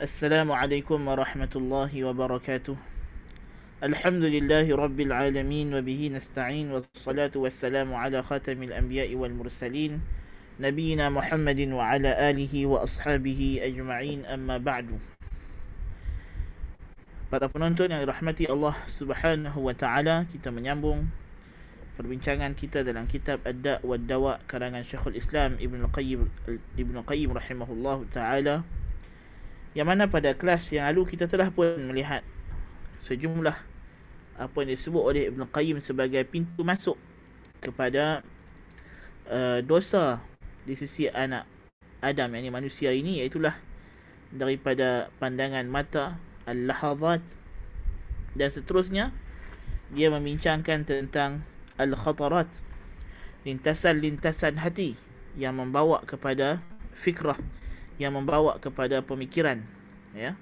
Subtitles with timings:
[0.00, 2.76] السلام عليكم ورحمة الله وبركاته
[3.84, 10.00] الحمد لله رب العالمين وبه نستعين والصلاة والسلام على خاتم الأنبياء والمرسلين
[10.60, 14.96] نبينا محمد وعلى آله وأصحابه أجمعين أما بعد
[17.28, 21.12] Para penonton yang dirahmati Allah Subhanahu wa taala, kita menyambung
[22.00, 26.24] perbincangan kita dalam kitab Ad-Da' wa Dawa karangan Syekhul Islam Ibn Qayyim
[26.80, 28.64] Ibn Qayyim rahimahullahu taala
[29.74, 32.26] yang mana pada kelas yang lalu kita telah pun melihat
[33.06, 33.54] sejumlah
[34.40, 36.96] apa yang disebut oleh Ibn Qayyim sebagai pintu masuk
[37.60, 38.24] kepada
[39.28, 40.18] uh, dosa
[40.64, 41.44] di sisi anak
[42.00, 43.52] Adam yang manusia ini iaitulah
[44.32, 46.16] daripada pandangan mata
[46.48, 47.20] al-lahazat.
[48.32, 49.12] Dan seterusnya
[49.92, 51.44] dia membincangkan tentang
[51.76, 52.48] al-khatarat
[53.44, 54.96] lintasan-lintasan hati
[55.36, 56.62] yang membawa kepada
[56.96, 57.36] fikrah
[58.00, 59.60] yang membawa kepada pemikiran
[60.16, 60.32] ya.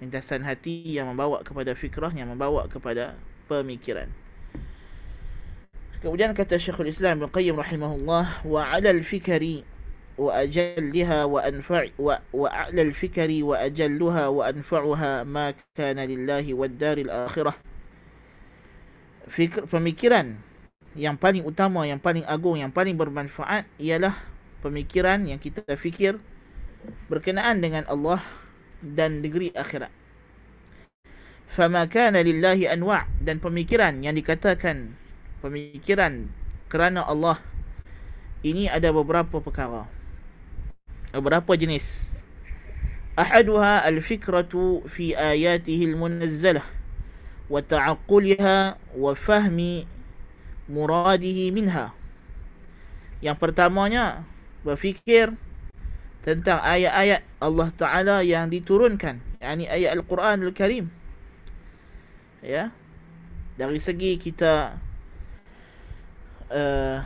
[0.00, 3.16] Lintasan hati yang membawa kepada fikrah yang membawa kepada
[3.48, 4.08] pemikiran.
[6.00, 9.64] Kemudian kata Syekhul Islam Ibn Qayyim rahimahullah wa 'ala al-fikri
[10.16, 16.52] wa ajalliha wa anfa' wa wa 'ala al-fikri wa ajalluha wa anfa'uha ma kana lillahi
[16.52, 17.56] wad daril akhirah.
[19.32, 20.36] Fikr pemikiran
[20.92, 24.16] yang paling utama yang paling agung yang paling bermanfaat ialah
[24.60, 26.20] pemikiran yang kita fikir
[27.08, 28.22] berkenaan dengan Allah
[28.82, 29.90] dan negeri akhirat.
[31.46, 34.92] Fama kana lillahi anwa' dan pemikiran yang dikatakan
[35.40, 36.28] pemikiran
[36.66, 37.38] kerana Allah
[38.42, 39.88] ini ada beberapa perkara.
[41.14, 42.18] Beberapa jenis.
[43.16, 46.66] Ahaduha al-fikratu fi ayatihi al-munazzalah
[47.48, 49.88] wa ta'aqquliha wa fahmi
[50.68, 51.96] muradihi minha.
[53.24, 54.28] Yang pertamanya
[54.60, 55.32] berfikir
[56.26, 60.90] tentang ayat-ayat Allah Taala yang diturunkan, yakni ayat Al-Quran Al-Karim.
[62.42, 62.74] Ya.
[63.54, 64.74] Dari segi kita
[66.50, 66.98] uh,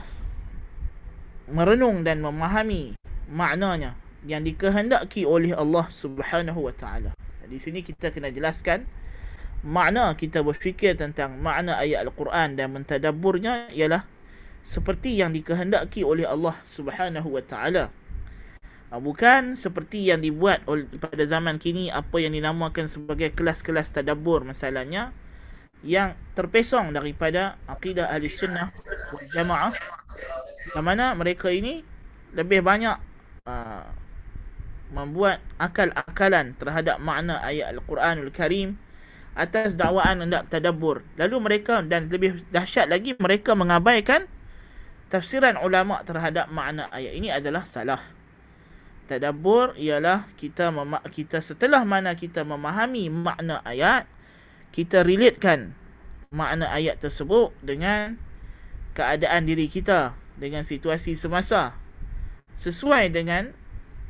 [1.53, 2.97] merenung dan memahami
[3.28, 3.92] maknanya
[4.25, 7.12] yang dikehendaki oleh Allah Subhanahu Wa Taala.
[7.44, 8.88] Di sini kita kena jelaskan
[9.60, 14.09] makna kita berfikir tentang makna ayat Al-Quran dan mentadabburnya ialah
[14.64, 18.00] seperti yang dikehendaki oleh Allah Subhanahu Wa Taala.
[18.91, 20.67] Ha, bukan seperti yang dibuat
[20.99, 25.15] pada zaman kini apa yang dinamakan sebagai kelas-kelas tadabbur masalahnya
[25.87, 28.67] yang terpesong daripada akidah ahli sunnah
[29.15, 29.73] wal jamaah
[30.75, 31.87] yang mana mereka ini
[32.34, 32.99] lebih banyak
[33.47, 33.87] uh,
[34.91, 38.75] membuat akal-akalan terhadap makna ayat Al-Quranul Karim
[39.39, 41.07] atas dakwaan hendak tadabbur.
[41.15, 44.27] Lalu mereka dan lebih dahsyat lagi mereka mengabaikan
[45.15, 48.03] tafsiran ulama terhadap makna ayat ini adalah salah
[49.10, 50.71] tadabbur ialah kita
[51.10, 54.06] kita setelah mana kita memahami makna ayat
[54.71, 55.75] kita relatekan
[56.31, 58.15] makna ayat tersebut dengan
[58.94, 61.75] keadaan diri kita dengan situasi semasa.
[62.54, 63.50] Sesuai dengan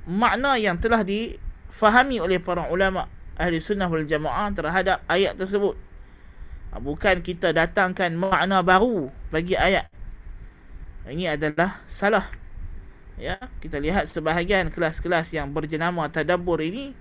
[0.05, 3.09] makna yang telah difahami oleh para ulama
[3.41, 5.81] ahli sunnah wal jamaah terhadap ayat tersebut.
[6.71, 9.89] Bukan kita datangkan makna baru bagi ayat.
[11.09, 12.29] Ini adalah salah
[13.21, 16.97] ya kita lihat sebahagian kelas-kelas yang berjenama tadabbur ini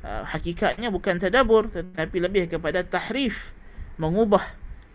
[0.00, 3.52] uh, hakikatnya bukan tadabbur tetapi lebih kepada tahrif
[4.00, 4.42] mengubah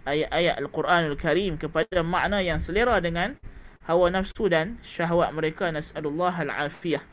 [0.09, 3.37] ayat-ayat Al-Quranul Karim kepada makna yang selera dengan
[3.85, 5.69] hawa nafsu dan syahwat mereka.
[5.69, 7.03] Nasallallahu al-afiyah.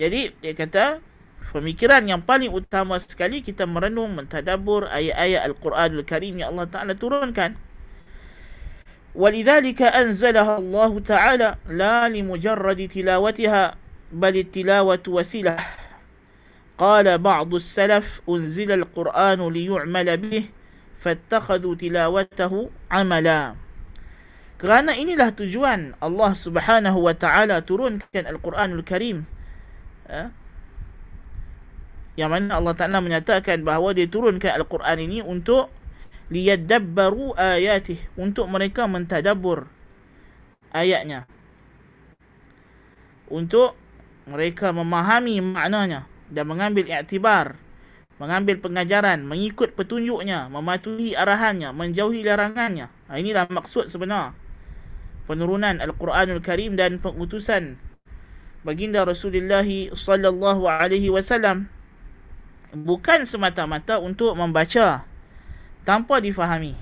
[0.00, 0.84] Jadi dia kata
[1.52, 7.56] pemikiran yang paling utama sekali kita merenung mentadabbur ayat-ayat Al-Quranul Karim yang Allah Taala turunkan
[9.14, 13.74] ولذلك أنزلها الله تعالى لا لمجرد تلاوتها
[14.12, 15.56] بل التلاوة وسيلة
[16.78, 20.44] قال بعض السلف أنزل القرآن ليعمل به
[21.00, 22.52] فاتخذوا تلاوته
[22.90, 23.54] عملا
[24.60, 29.24] Kerana inilah tujuan Allah Subhanahu wa taala turunkan Al-Quranul Karim.
[30.04, 30.28] Ha?
[32.20, 35.72] Yang mana Allah Taala menyatakan bahawa dia turunkan Al-Quran ini untuk
[36.30, 39.66] liyadabbaru ayatih untuk mereka mentadabbur
[40.70, 41.26] ayatnya.
[43.30, 43.74] Untuk
[44.26, 47.58] mereka memahami maknanya dan mengambil iktibar
[48.20, 52.92] mengambil pengajaran mengikut petunjuknya mematuhi arahannya menjauhi larangannya.
[53.08, 54.36] Ha, inilah maksud sebenar
[55.24, 57.80] penurunan al-Quranul Karim dan pengutusan
[58.66, 61.66] baginda Rasulullah sallallahu alaihi wasallam.
[62.70, 65.02] Bukan semata-mata untuk membaca
[65.84, 66.76] tanpa difahami.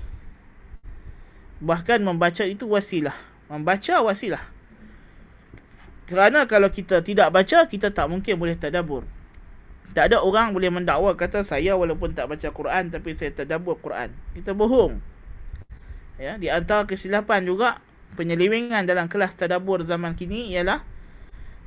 [1.59, 3.15] Bahkan membaca itu wasilah.
[3.51, 4.43] Membaca wasilah.
[6.09, 9.05] Kerana kalau kita tidak baca, kita tak mungkin boleh tadabur.
[9.93, 14.13] Tak ada orang boleh mendakwa kata saya walaupun tak baca Quran tapi saya tadabbur Quran.
[14.37, 15.01] Kita bohong.
[16.21, 17.81] Ya, di antara kesilapan juga
[18.13, 20.81] penyelewengan dalam kelas tadabbur zaman kini ialah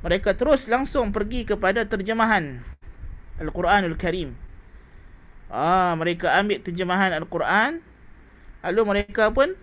[0.03, 2.63] mereka terus langsung pergi kepada terjemahan
[3.39, 4.35] Al-Quranul Karim.
[5.53, 7.77] Ah, mereka ambil terjemahan Al-Quran
[8.65, 9.53] lalu mereka pun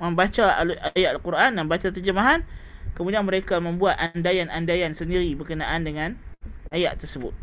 [0.00, 0.56] membaca
[0.96, 2.40] ayat Al-Quran dan baca terjemahan
[2.96, 6.16] kemudian mereka membuat andaian-andaian sendiri berkenaan dengan
[6.72, 7.36] ayat tersebut.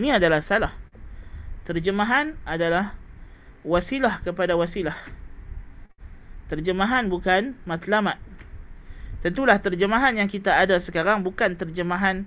[0.00, 0.72] Ini adalah salah.
[1.68, 2.96] Terjemahan adalah
[3.66, 4.96] wasilah kepada wasilah.
[6.48, 8.16] Terjemahan bukan matlamat.
[9.20, 12.24] Tentulah terjemahan yang kita ada sekarang bukan terjemahan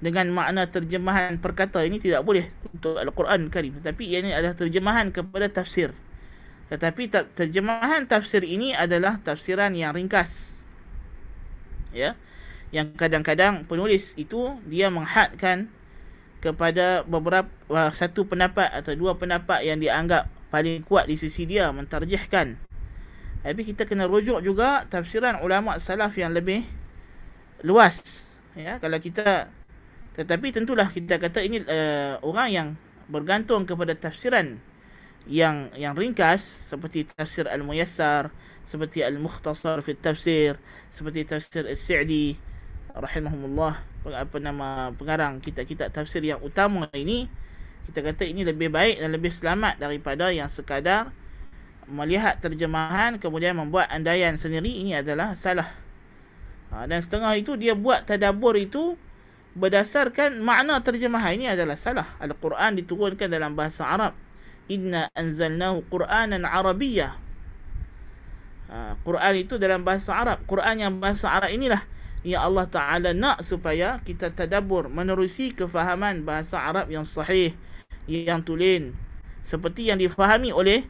[0.00, 1.84] dengan makna terjemahan perkata.
[1.84, 3.78] Ini tidak boleh untuk Al-Quran Karim.
[3.84, 5.92] Tapi ini adalah terjemahan kepada tafsir.
[6.72, 10.64] Tetapi terjemahan tafsir ini adalah tafsiran yang ringkas.
[11.92, 12.16] Ya.
[12.70, 15.68] Yang kadang-kadang penulis itu dia menghadkan
[16.40, 17.50] kepada beberapa
[17.92, 22.56] satu pendapat atau dua pendapat yang dianggap paling kuat di sisi dia mentarjihkan.
[23.40, 26.64] Tapi kita kena rujuk juga tafsiran ulama salaf yang lebih
[27.66, 28.30] luas.
[28.56, 29.48] Ya, kalau kita
[30.18, 32.68] tetapi tentulah kita kata ini uh, orang yang
[33.10, 34.58] bergantung kepada tafsiran
[35.28, 38.32] yang yang ringkas seperti tafsir al-muyassar,
[38.64, 40.56] seperti al-mukhtasar fi tafsir,
[40.90, 42.38] seperti tafsir as-Sa'di
[42.90, 43.78] rahimahumullah
[44.10, 47.30] apa nama pengarang kitab-kitab tafsir yang utama ini
[47.86, 51.12] kita kata ini lebih baik dan lebih selamat daripada yang sekadar
[51.90, 55.74] melihat terjemahan kemudian membuat andaian sendiri ini adalah salah.
[56.70, 58.94] Ha, dan setengah itu dia buat tadabbur itu
[59.56, 62.06] berdasarkan makna terjemahan ini adalah salah.
[62.22, 64.12] Al-Quran diturunkan dalam bahasa Arab.
[64.70, 67.12] Inna anzalnahu Qur'anan Arabiyyah.
[68.70, 70.46] Ha, Quran itu dalam bahasa Arab.
[70.46, 71.82] Quran yang bahasa Arab inilah
[72.20, 77.56] Ya Allah Ta'ala nak supaya kita tadabur menerusi kefahaman bahasa Arab yang sahih,
[78.04, 78.92] yang tulen.
[79.40, 80.84] Seperti yang difahami oleh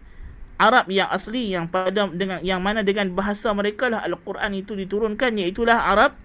[0.59, 5.39] Arab yang asli yang pada dengan yang mana dengan bahasa mereka lah Al-Quran itu diturunkan
[5.39, 6.19] iaitulah Arab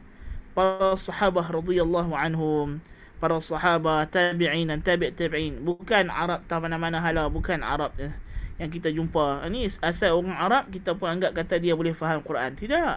[0.56, 2.80] para sahabah radhiyallahu anhum
[3.20, 5.64] para sahabah tabi'in dan tabi' tabi'in.
[5.64, 8.16] Bukan Arab tak mana-mana hala bukan Arab eh,
[8.60, 9.44] yang kita jumpa.
[9.52, 12.56] Ini asal orang Arab kita pun anggap kata dia boleh faham Quran.
[12.56, 12.96] Tidak.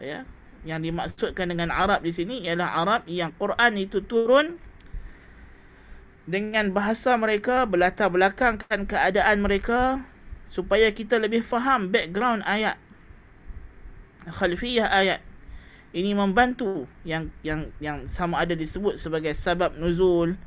[0.00, 0.28] Ya.
[0.62, 4.60] Yang dimaksudkan dengan Arab di sini ialah Arab yang Quran itu turun
[6.22, 9.98] dengan bahasa mereka berlatar belakangkan keadaan mereka
[10.46, 12.78] supaya kita lebih faham background ayat.
[14.22, 15.31] Khalfiyah ayat
[15.92, 20.40] ini membantu yang yang yang sama ada disebut sebagai sebab nuzul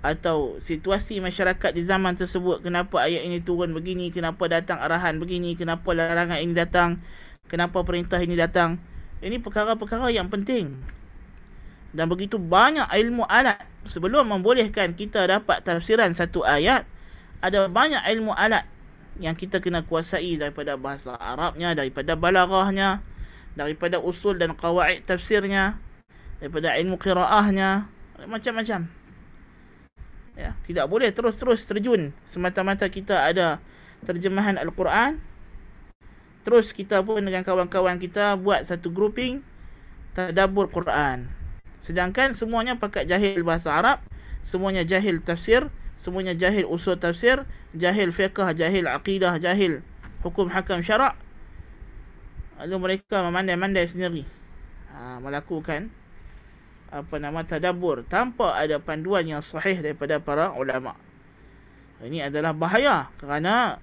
[0.00, 2.64] atau situasi masyarakat di zaman tersebut.
[2.64, 4.08] Kenapa ayat ini turun begini?
[4.12, 5.56] Kenapa datang arahan begini?
[5.56, 7.00] Kenapa larangan ini datang?
[7.48, 8.80] Kenapa perintah ini datang?
[9.20, 10.80] Ini perkara-perkara yang penting.
[11.92, 16.86] Dan begitu banyak ilmu alat sebelum membolehkan kita dapat tafsiran satu ayat,
[17.44, 18.64] ada banyak ilmu alat
[19.20, 23.04] yang kita kena kuasai daripada bahasa Arabnya, daripada balaghahnya,
[23.60, 25.76] daripada usul dan qawaid tafsirnya,
[26.40, 27.84] daripada ilmu qiraahnya,
[28.24, 28.88] macam-macam.
[30.40, 33.60] Ya, tidak boleh terus-terus terjun semata-mata kita ada
[34.08, 35.20] terjemahan Al-Quran
[36.40, 39.44] Terus kita pun dengan kawan-kawan kita buat satu grouping
[40.16, 41.28] tadabbur Quran.
[41.84, 44.00] Sedangkan semuanya pakai jahil bahasa Arab,
[44.40, 45.68] semuanya jahil tafsir,
[46.00, 47.44] semuanya jahil usul tafsir,
[47.76, 49.84] jahil fiqh, jahil aqidah, jahil
[50.24, 51.16] hukum hakam syarak.
[52.60, 54.24] Lalu mereka memandai-mandai sendiri.
[54.92, 55.88] Ha, melakukan
[56.90, 60.98] apa nama tadabbur tanpa ada panduan yang sahih daripada para ulama.
[62.02, 63.78] Ini adalah bahaya kerana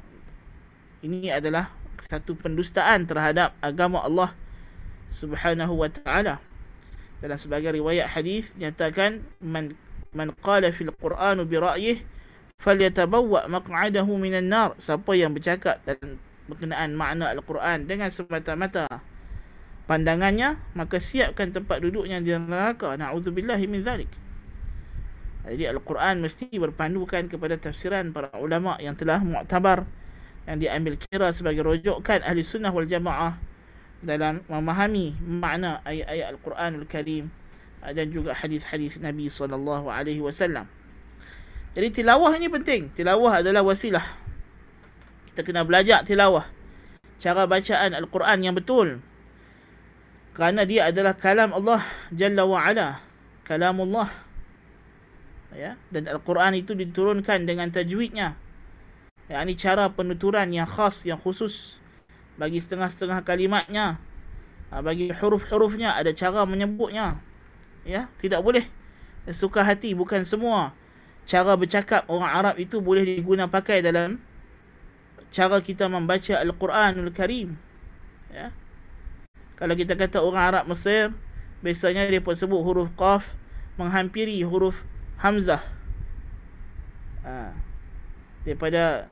[1.01, 1.71] ini adalah
[2.03, 4.35] satu pendustaan terhadap agama Allah
[5.09, 6.37] Subhanahu wa taala.
[7.23, 9.73] Dalam sebagai riwayat hadis nyatakan man
[10.13, 11.97] man qala fil Quran bi ra'yih
[12.61, 14.69] falyatabawwa maq'adahu minan nar.
[14.77, 15.81] Siapa yang bercakap
[16.47, 18.87] berkenaan makna Al-Quran dengan semata-mata
[19.87, 22.95] pandangannya, maka siapkan tempat duduknya di neraka.
[22.99, 24.11] Na'udzubillahi min zalik.
[25.47, 29.87] Jadi Al-Quran mesti berpandukan kepada tafsiran para ulama yang telah mu'tabar
[30.43, 33.35] yang diambil kira sebagai rujukan ahli sunnah wal jamaah
[34.03, 37.31] dalam memahami makna ayat-ayat Al-Quranul Karim
[37.83, 40.67] dan juga hadis-hadis Nabi sallallahu alaihi wasallam.
[41.77, 42.89] Jadi tilawah ini penting.
[42.91, 44.03] Tilawah adalah wasilah.
[45.37, 46.49] Kita kena belajar tilawah.
[47.21, 48.97] Cara bacaan Al-Quran yang betul.
[50.33, 52.97] Kerana dia adalah kalam Allah Jalla wa Ala.
[53.45, 54.09] Kalamullah.
[55.53, 58.33] Ya, dan Al-Quran itu diturunkan dengan tajwidnya.
[59.29, 61.77] Yang ini cara penuturan yang khas, yang khusus
[62.41, 64.01] bagi setengah-setengah kalimatnya.
[64.73, 67.21] Ha, bagi huruf-hurufnya ada cara menyebutnya.
[67.85, 68.65] Ya, tidak boleh
[69.29, 70.73] suka hati bukan semua
[71.27, 74.17] cara bercakap orang Arab itu boleh digunakan pakai dalam
[75.33, 77.59] cara kita membaca Al-Quranul Karim.
[78.31, 78.51] Ya.
[79.57, 81.09] Kalau kita kata orang Arab Mesir,
[81.65, 83.33] biasanya dia pun sebut huruf Qaf
[83.81, 84.85] menghampiri huruf
[85.17, 85.63] Hamzah.
[87.25, 87.51] Ha.
[88.45, 89.09] Daripada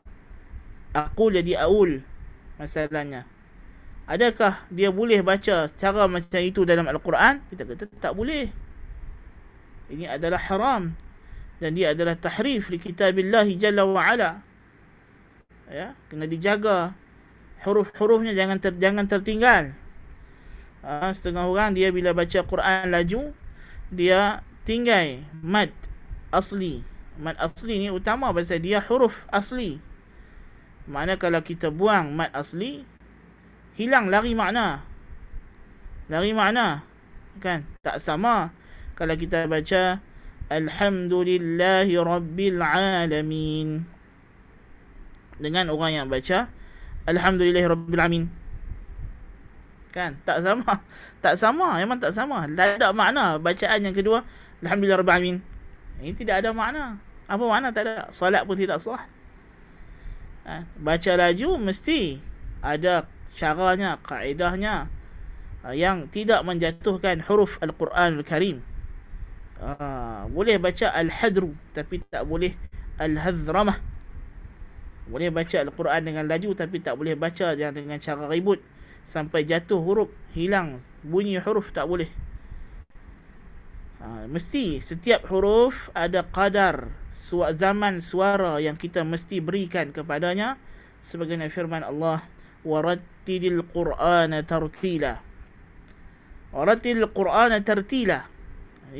[0.93, 2.05] aku jadi Aul
[2.61, 3.25] masalahnya.
[4.05, 7.41] Adakah dia boleh baca cara macam itu dalam Al-Quran?
[7.49, 8.53] Kita kata tak boleh.
[9.89, 10.93] Ini adalah haram
[11.57, 14.41] dan dia adalah tahrif li kitabillah jalla wa ala
[15.69, 16.93] ya kena dijaga.
[17.65, 19.73] Huruf-hurufnya jangan ter, jangan tertinggal.
[20.85, 23.33] Ha, setengah orang dia bila baca Quran laju
[23.89, 25.73] dia tinggal mad
[26.29, 26.85] asli.
[27.17, 29.81] Mad asli ni utama pasal dia huruf asli.
[30.85, 32.85] Mana kalau kita buang mad asli
[33.73, 34.85] hilang lari makna.
[36.05, 36.85] Lari makna
[37.41, 37.65] kan?
[37.81, 38.53] Tak sama.
[38.93, 39.99] Kalau kita baca
[40.53, 43.94] Alhamdulillahi Rabbil Alamin
[45.37, 46.47] Dengan orang yang baca
[47.05, 48.23] Alhamdulillahi Rabbil Alamin.
[49.93, 50.19] Kan?
[50.27, 50.81] Tak sama.
[51.25, 51.81] Tak sama.
[51.81, 52.45] Memang tak sama.
[52.45, 54.21] Tak ada makna Bacaan yang kedua
[54.61, 55.37] Alhamdulillahi Rabbil Alamin.
[56.01, 57.01] Ini tidak ada makna.
[57.25, 57.73] Apa makna?
[57.73, 57.93] Tak ada.
[58.13, 59.01] Salat pun tidak sah.
[60.45, 60.61] Ha?
[60.77, 62.21] Baca laju Mesti
[62.61, 64.85] Ada caranya Kaedahnya
[65.73, 68.61] Yang tidak menjatuhkan Huruf Al-Quran Al-Karim
[69.55, 72.51] Ah, boleh baca Al-Hadru tapi tak boleh
[72.99, 73.79] Al-Hadramah.
[75.05, 78.57] Boleh baca Al-Quran dengan laju tapi tak boleh baca dengan cara ribut
[79.05, 82.09] sampai jatuh huruf hilang bunyi huruf tak boleh.
[84.01, 86.89] Ha, mesti setiap huruf ada kadar
[87.53, 90.57] zaman suara yang kita mesti berikan kepadanya
[91.05, 92.25] sebagaimana firman Allah
[92.65, 95.21] warattilil qur'ana tartila.
[96.49, 98.25] Warattilil qur'ana tartila.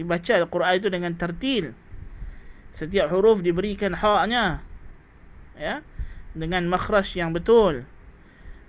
[0.06, 1.72] Baca Al-Quran itu dengan tertil.
[2.76, 4.60] Setiap huruf diberikan haknya.
[5.56, 5.80] Ya.
[6.36, 7.88] Dengan makhraj yang betul.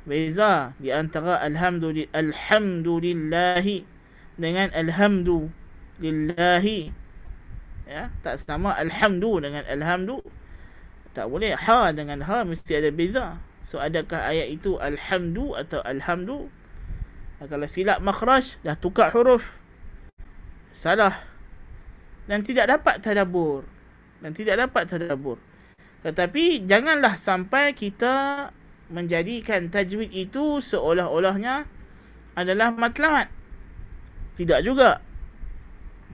[0.06, 3.82] Beza di antara alhamdulillah alhamdulillahi
[4.38, 6.94] dengan alhamdulillahi.
[7.86, 10.22] Ya, tak sama alhamdu dengan alhamdu.
[11.10, 13.42] Tak boleh ha dengan ha mesti ada beza.
[13.66, 16.46] So adakah ayat itu alhamdu atau alhamdu?
[17.36, 19.44] Kalau silap makhraj dah tukar huruf
[20.76, 21.24] salah
[22.28, 23.64] dan tidak dapat tadabbur
[24.20, 25.40] dan tidak dapat tadabbur
[26.06, 28.48] tetapi janganlah sampai kita
[28.94, 31.66] menjadikan tajwid itu seolah-olahnya
[32.38, 33.26] adalah matlamat.
[34.38, 35.02] Tidak juga.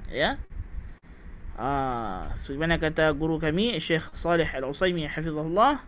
[0.08, 0.40] Ya?
[1.61, 5.84] Ah sebagaimana kata guru kami Syekh Saleh Al-Utsaimin hafizahullah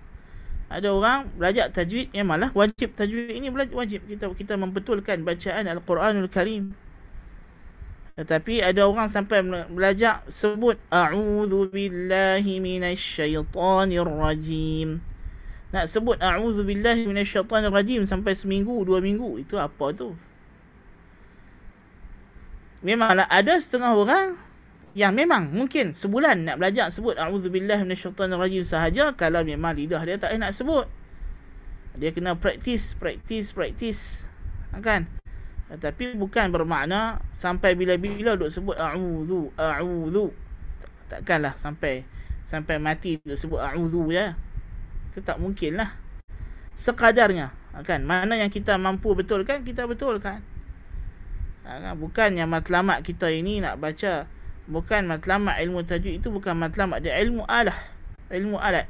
[0.68, 4.04] ada orang belajar tajwid memanglah wajib tajwid ini wajib.
[4.04, 6.76] Kita kita membetulkan bacaan Al-Quranul Karim
[8.14, 15.02] tetapi ada orang sampai belajar sebut a'udzu billahi minasyaitonir rajim.
[15.74, 19.42] Nak sebut a'udzu billahi minasyaitonir rajim sampai seminggu, dua minggu.
[19.42, 20.14] Itu apa tu?
[22.86, 24.38] Memanglah ada setengah orang
[24.94, 30.06] yang memang mungkin sebulan nak belajar sebut a'udzu billahi minasyaitonir rajim sahaja kalau memang lidah
[30.06, 30.86] dia tak nak sebut.
[31.98, 34.22] Dia kena praktis, praktis, praktis.
[34.70, 35.10] Kan?
[35.64, 40.28] Tapi bukan bermakna sampai bila-bila duk sebut a'udzu a'udzu.
[41.08, 42.04] Takkanlah sampai
[42.44, 44.36] sampai mati duk sebut a'udzu ya.
[45.10, 45.90] Itu tak mungkinlah.
[46.76, 48.06] Sekadarnya kan?
[48.06, 50.44] Mana yang kita mampu betulkan kita betulkan.
[51.64, 51.94] Ha, kan?
[51.96, 54.28] Bukannya matlamat kita ini nak baca.
[54.64, 57.16] Bukan matlamat ilmu tajwid itu bukan matlamat dia.
[57.18, 57.76] Ilmu alah
[58.30, 58.86] ilmu alat.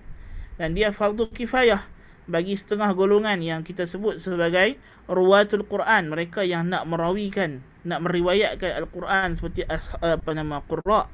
[0.61, 1.83] Dan dia fardu kifayah
[2.25, 6.09] bagi setengah golongan yang kita sebut sebagai ruwatul Quran.
[6.13, 11.05] Mereka yang nak merawikan nak meriwayatkan al-Quran seperti apa nama qurra.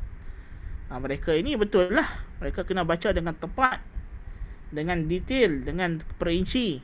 [0.90, 2.06] Ha, mereka ini betul lah.
[2.38, 3.82] Mereka kena baca dengan tepat
[4.70, 6.78] dengan detail dengan perinci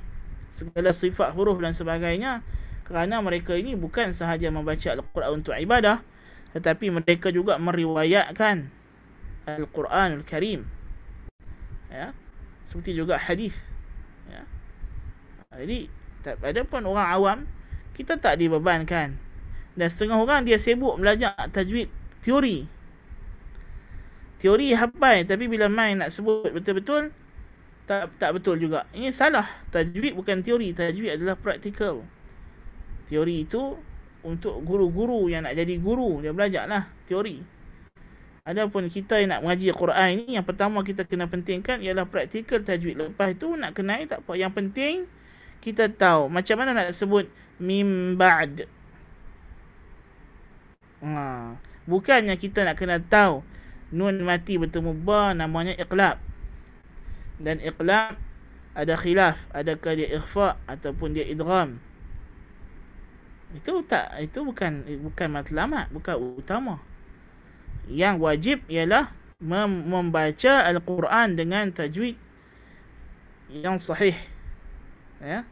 [0.50, 2.42] segala sifat huruf dan sebagainya.
[2.86, 6.02] Kerana mereka ini bukan sahaja membaca al-Quran untuk ibadah
[6.56, 8.72] tetapi mereka juga meriwayatkan
[9.44, 10.64] al-Quran al-Karim
[11.92, 12.16] ya
[12.64, 13.52] seperti juga hadis
[14.30, 14.42] ya.
[15.56, 15.88] Jadi
[16.26, 17.38] ada pun orang awam
[17.94, 19.16] kita tak dibebankan.
[19.76, 21.88] Dan setengah orang dia sibuk belajar tajwid
[22.24, 22.64] teori.
[24.36, 27.12] Teori hafal tapi bila main nak sebut betul-betul
[27.86, 28.84] tak tak betul juga.
[28.92, 29.46] Ini salah.
[29.70, 32.02] Tajwid bukan teori, tajwid adalah praktikal.
[33.06, 33.78] Teori itu
[34.26, 37.55] untuk guru-guru yang nak jadi guru dia belajarlah teori.
[38.46, 42.94] Adapun kita yang nak mengaji Quran ini yang pertama kita kena pentingkan ialah praktikal tajwid.
[42.94, 44.38] Lepas tu nak kenai tak apa.
[44.38, 44.94] Yang penting
[45.58, 47.26] kita tahu macam mana nak sebut
[47.58, 48.70] mim ba'd.
[51.02, 51.58] Ha.
[51.90, 53.42] Bukannya kita nak kena tahu
[53.90, 56.22] nun mati bertemu ba namanya iqlab.
[57.42, 58.14] Dan iqlab
[58.76, 61.80] ada khilaf, adakah dia ikhfa ataupun dia idgham.
[63.56, 66.76] Itu tak itu bukan bukan matlamat, bukan utama.
[67.90, 69.10] Yang wajib ialah
[69.42, 72.16] mem- membaca al-Quran dengan tajwid
[73.50, 74.16] yang sahih.
[75.22, 75.46] Ya.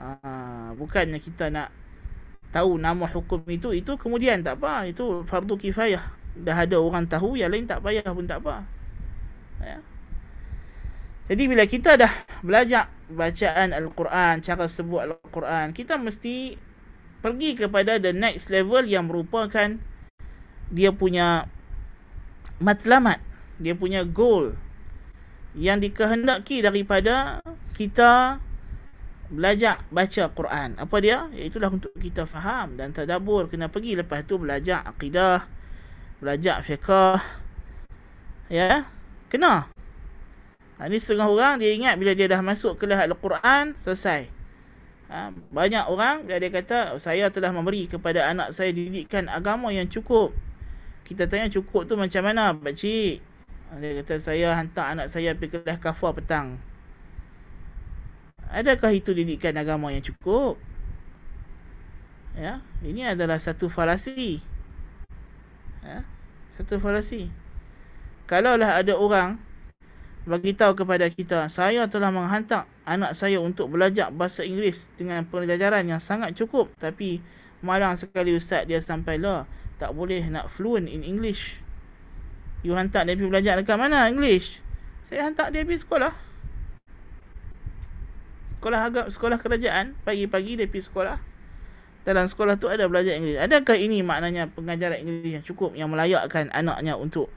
[0.00, 1.68] Ha, bukannya kita nak
[2.50, 6.02] tahu nama hukum itu itu kemudian tak apa itu fardu kifayah
[6.34, 8.66] dah ada orang tahu yang lain tak payah pun tak apa
[9.62, 9.78] ya
[11.30, 12.10] jadi bila kita dah
[12.42, 16.58] belajar bacaan al-Quran cara sebut al-Quran kita mesti
[17.22, 19.78] pergi kepada the next level yang merupakan
[20.70, 21.46] dia punya
[22.60, 23.18] matlamat
[23.60, 24.54] dia punya goal
[25.58, 27.42] yang dikehendaki daripada
[27.74, 28.38] kita
[29.30, 30.74] belajar baca Quran.
[30.78, 31.30] Apa dia?
[31.34, 35.46] Itulah untuk kita faham dan tadabbur kena pergi lepas tu belajar akidah,
[36.18, 37.18] belajar fiqh.
[38.50, 38.90] Ya?
[39.30, 39.70] Kena.
[40.80, 44.26] Ha, ini setengah orang dia ingat bila dia dah masuk kelas Al-Quran selesai.
[45.10, 49.86] Ha, banyak orang dia, dia kata saya telah memberi kepada anak saya didikan agama yang
[49.86, 50.34] cukup.
[51.10, 53.18] Kita tanya cukup tu macam mana Pak Cik?
[53.82, 56.54] Dia kata saya hantar anak saya pergi kelas kafar petang.
[58.46, 60.54] Adakah itu didikan agama yang cukup?
[62.38, 64.38] Ya, ini adalah satu falasi.
[65.82, 66.06] Ya,
[66.54, 67.26] satu falasi.
[68.30, 69.42] Kalaulah ada orang
[70.30, 75.90] bagi tahu kepada kita, saya telah menghantar anak saya untuk belajar bahasa Inggeris dengan pelajaran
[75.90, 77.18] yang sangat cukup, tapi
[77.66, 79.48] malang sekali ustaz dia sampai lah
[79.80, 81.56] tak boleh nak fluent in English.
[82.60, 84.60] You hantar dia pergi belajar dekat mana English?
[85.08, 86.12] Saya hantar dia pergi sekolah.
[88.60, 91.16] Sekolah agak sekolah kerajaan pagi-pagi dia pergi sekolah.
[92.04, 96.52] Dalam sekolah tu ada belajar Inggeris adakah ini maknanya pengajaran Inggeris yang cukup yang melayakkan
[96.52, 97.32] anaknya untuk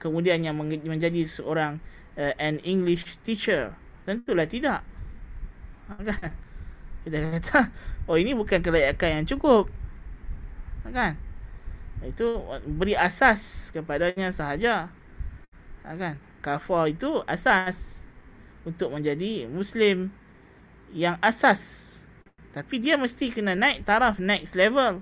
[0.00, 1.80] kemudian yang menjadi seorang
[2.16, 3.76] uh, an English teacher?
[4.08, 4.80] Tentulah tidak.
[5.92, 6.32] Ha, kan?
[7.04, 7.68] Kita kata
[8.08, 9.68] oh ini bukan kelayakan yang cukup.
[10.84, 11.31] Ha, kan
[12.02, 14.90] itu beri asas kepadanya sahaja
[15.86, 18.02] ha, kan kafar itu asas
[18.66, 20.10] untuk menjadi muslim
[20.94, 21.90] yang asas.
[22.52, 25.00] Tapi dia mesti kena naik taraf next level.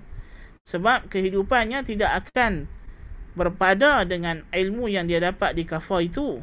[0.65, 2.69] Sebab kehidupannya tidak akan
[3.35, 6.39] berpada dengan ilmu yang dia dapat di kafar itu.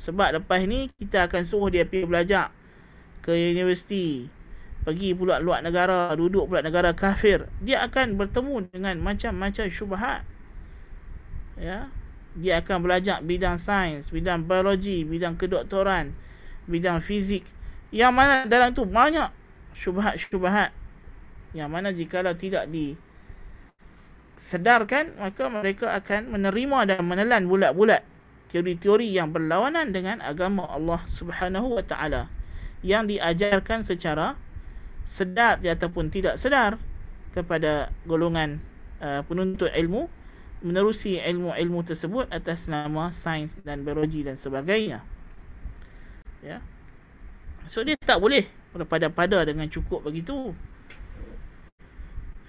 [0.00, 2.46] Sebab lepas ni kita akan suruh dia pergi belajar
[3.24, 4.28] ke universiti.
[4.80, 7.44] Pergi pula luar negara, duduk pula negara kafir.
[7.60, 10.24] Dia akan bertemu dengan macam-macam syubhat.
[11.60, 11.92] Ya.
[12.38, 16.14] Dia akan belajar bidang sains, bidang biologi, bidang kedoktoran,
[16.70, 17.44] bidang fizik.
[17.90, 19.28] Yang mana dalam tu banyak
[19.74, 20.70] syubhat-syubhat
[21.50, 22.94] yang mana jikalau tidak di
[24.38, 28.06] sedarkan maka mereka akan menerima dan menelan bulat-bulat
[28.50, 32.30] teori-teori yang berlawanan dengan agama Allah Subhanahu wa taala
[32.82, 34.38] yang diajarkan secara
[35.06, 36.76] sedar ataupun tidak sedar
[37.34, 38.58] kepada golongan
[39.02, 40.10] uh, penuntut ilmu
[40.60, 45.00] menerusi ilmu-ilmu tersebut atas nama sains dan biologi dan sebagainya
[46.44, 46.60] ya
[47.70, 48.42] So dia tak boleh
[48.74, 50.50] berpada-pada dengan cukup begitu.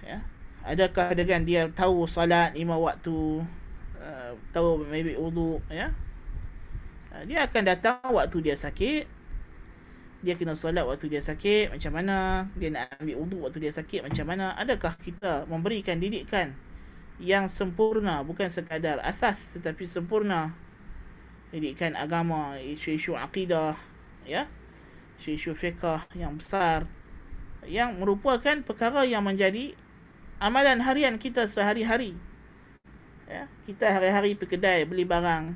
[0.01, 0.25] Ya.
[0.65, 3.45] Adakah dengan dia tahu salat lima waktu,
[4.01, 5.93] uh, tahu maybe wudu, ya?
[7.13, 9.05] Uh, dia akan datang waktu dia sakit.
[10.21, 12.45] Dia kena solat waktu dia sakit, macam mana?
[12.53, 14.53] Dia nak ambil wudu waktu dia sakit, macam mana?
[14.53, 16.53] Adakah kita memberikan didikan
[17.17, 20.53] yang sempurna, bukan sekadar asas tetapi sempurna
[21.49, 23.73] didikan agama, isu-isu akidah,
[24.23, 24.45] ya?
[25.21, 26.89] isu-isu fiqah yang besar
[27.69, 29.77] yang merupakan perkara yang menjadi
[30.41, 32.17] amalan harian kita sehari-hari.
[33.29, 35.53] Ya, kita hari-hari pergi kedai beli barang.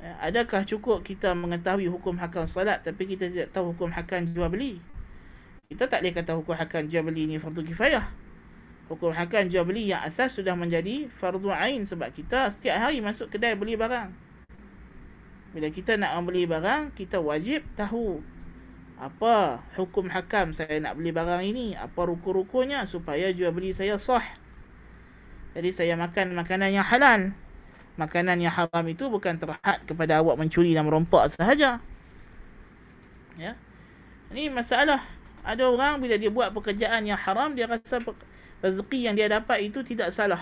[0.00, 4.48] Ya, adakah cukup kita mengetahui hukum hakam salat tapi kita tidak tahu hukum hakam jual
[4.48, 4.80] beli?
[5.68, 8.08] Kita tak boleh kata hukum hakam jual beli ini fardu kifayah.
[8.88, 13.28] Hukum hakam jual beli yang asas sudah menjadi fardu ain sebab kita setiap hari masuk
[13.28, 14.08] kedai beli barang.
[15.52, 18.24] Bila kita nak membeli barang, kita wajib tahu
[19.00, 24.20] apa hukum hakam saya nak beli barang ini apa ruku-rukunya supaya jual beli saya sah
[25.56, 27.32] jadi saya makan makanan yang halal
[28.00, 31.76] makanan yang haram itu bukan terhad kepada awak mencuri dan merompak sahaja
[33.36, 33.52] ya
[34.32, 35.04] ini masalah
[35.44, 38.00] ada orang bila dia buat pekerjaan yang haram dia rasa
[38.64, 40.40] rezeki yang dia dapat itu tidak salah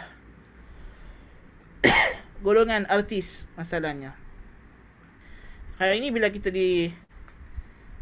[2.46, 4.14] golongan artis masalahnya
[5.78, 6.90] Hari ini bila kita di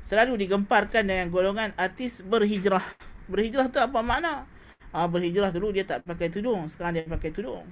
[0.01, 2.81] selalu digemparkan dengan golongan artis berhijrah.
[3.29, 4.49] Berhijrah tu apa makna?
[4.97, 7.69] Ha, berhijrah dulu dia tak pakai tudung, sekarang dia pakai tudung.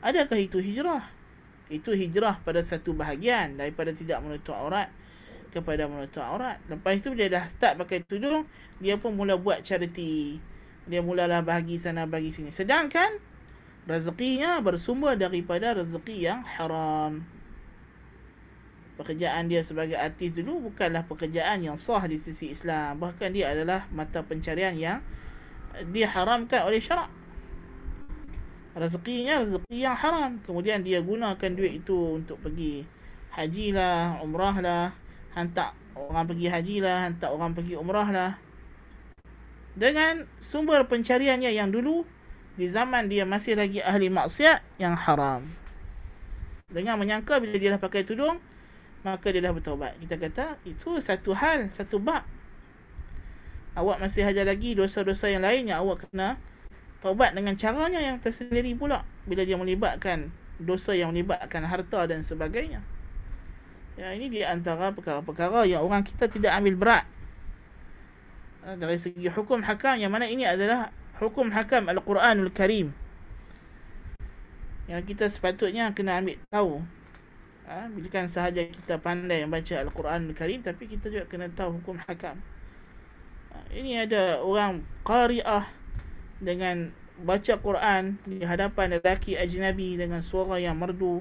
[0.00, 1.04] Adakah itu hijrah?
[1.68, 4.88] Itu hijrah pada satu bahagian daripada tidak menutup aurat
[5.52, 6.56] kepada menutup aurat.
[6.70, 8.48] Lepas itu dia dah start pakai tudung,
[8.80, 10.40] dia pun mula buat charity.
[10.88, 12.48] Dia mulalah bagi sana bagi sini.
[12.50, 13.20] Sedangkan
[13.84, 17.22] rezekinya bersumber daripada rezeki yang haram.
[18.96, 23.00] Pekerjaan dia sebagai artis dulu bukanlah pekerjaan yang sah di sisi Islam.
[23.00, 25.04] Bahkan dia adalah mata pencarian yang
[25.92, 27.19] diharamkan oleh syarak.
[28.74, 30.38] Rezekinya rezeki yang haram.
[30.46, 32.86] Kemudian dia gunakan duit itu untuk pergi
[33.34, 34.86] haji lah, umrah lah.
[35.34, 38.32] Hantar orang pergi haji lah, hantar orang pergi umrah lah.
[39.74, 42.02] Dengan sumber pencariannya yang dulu
[42.58, 45.46] di zaman dia masih lagi ahli maksiat yang haram.
[46.70, 48.38] Dengan menyangka bila dia dah pakai tudung,
[49.02, 49.98] maka dia dah bertaubat.
[50.02, 52.22] Kita kata itu satu hal, satu bab
[53.78, 56.36] awak masih ada lagi dosa-dosa yang lain yang awak kena
[57.00, 60.28] taubat dengan caranya yang tersendiri pula bila dia melibatkan
[60.60, 62.84] dosa yang melibatkan harta dan sebagainya.
[63.96, 67.04] Ya, ini di antara perkara-perkara yang orang kita tidak ambil berat.
[68.64, 72.92] Ha, dari segi hukum hakam yang mana ini adalah hukum hakam Al-Quranul Karim.
[74.88, 76.72] Yang kita sepatutnya kena ambil tahu.
[77.68, 82.36] Ha, bukan sahaja kita pandai membaca Al-Quranul Karim tapi kita juga kena tahu hukum hakam
[83.70, 85.66] ini ada orang qari'ah
[86.40, 91.20] dengan baca Quran di hadapan lelaki ajnabi dengan suara yang merdu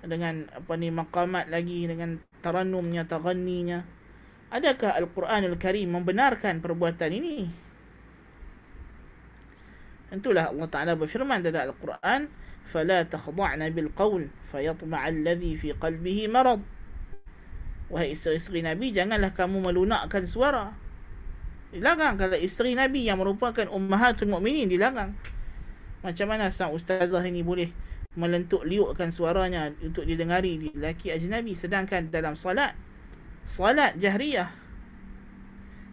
[0.00, 3.84] dengan apa ni maqamat lagi dengan tarannumnya taghanninya
[4.50, 7.50] adakah al-Quran al-Karim membenarkan perbuatan ini?
[10.06, 12.30] Itulah Allah Taala berfirman dalam Al-Quran
[12.70, 16.62] fala takhda'na bil qawl fayatma'a alladhi fi qalbihi marad.
[17.90, 20.74] Wahai isteri-isteri Nabi janganlah kamu melunakkan suara
[21.76, 22.16] Dilarang.
[22.16, 25.12] Kalau isteri Nabi yang merupakan ummahatul mukminin dilarang.
[26.00, 27.68] Macam mana sang ustazah ini boleh
[28.16, 32.72] melentuk liukkan suaranya untuk didengari di lelaki ajnabi sedangkan dalam solat
[33.44, 34.48] solat jahriyah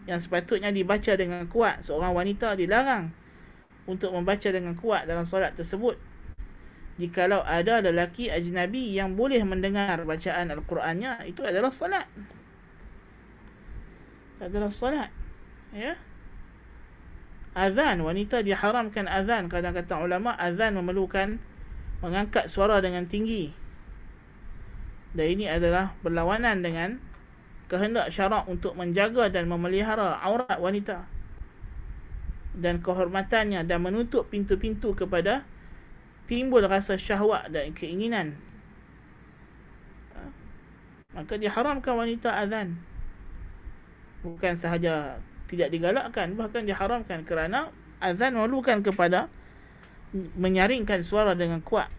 [0.07, 3.11] yang sepatutnya dibaca dengan kuat seorang wanita dilarang
[3.91, 5.99] untuk membaca dengan kuat dalam solat tersebut.
[6.95, 12.07] Jikalau ada lelaki ajnabi yang boleh mendengar bacaan al-Qurannya itu adalah solat.
[14.39, 15.22] Adalah solat
[15.73, 15.93] ya.
[17.53, 18.01] Azan.
[18.01, 19.49] Wanita diharamkan azan.
[19.49, 21.37] Kadang kata ulama azan memerlukan
[22.01, 23.53] mengangkat suara dengan tinggi.
[25.13, 26.97] Dan ini adalah berlawanan dengan
[27.69, 31.05] kehendak syarak untuk menjaga dan memelihara aurat wanita
[32.53, 35.41] dan kehormatannya dan menutup pintu-pintu kepada
[36.29, 38.37] timbul rasa syahwat dan keinginan.
[40.13, 40.21] Ha?
[41.13, 42.77] maka diharamkan wanita azan.
[44.21, 45.19] Bukan sahaja
[45.53, 47.69] tidak digalakkan bahkan diharamkan kerana
[48.01, 49.29] azan memerlukan kepada
[50.13, 51.89] menyaringkan suara dengan kuat.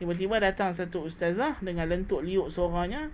[0.00, 3.12] Tiba-tiba datang satu ustazah dengan lentuk liuk suaranya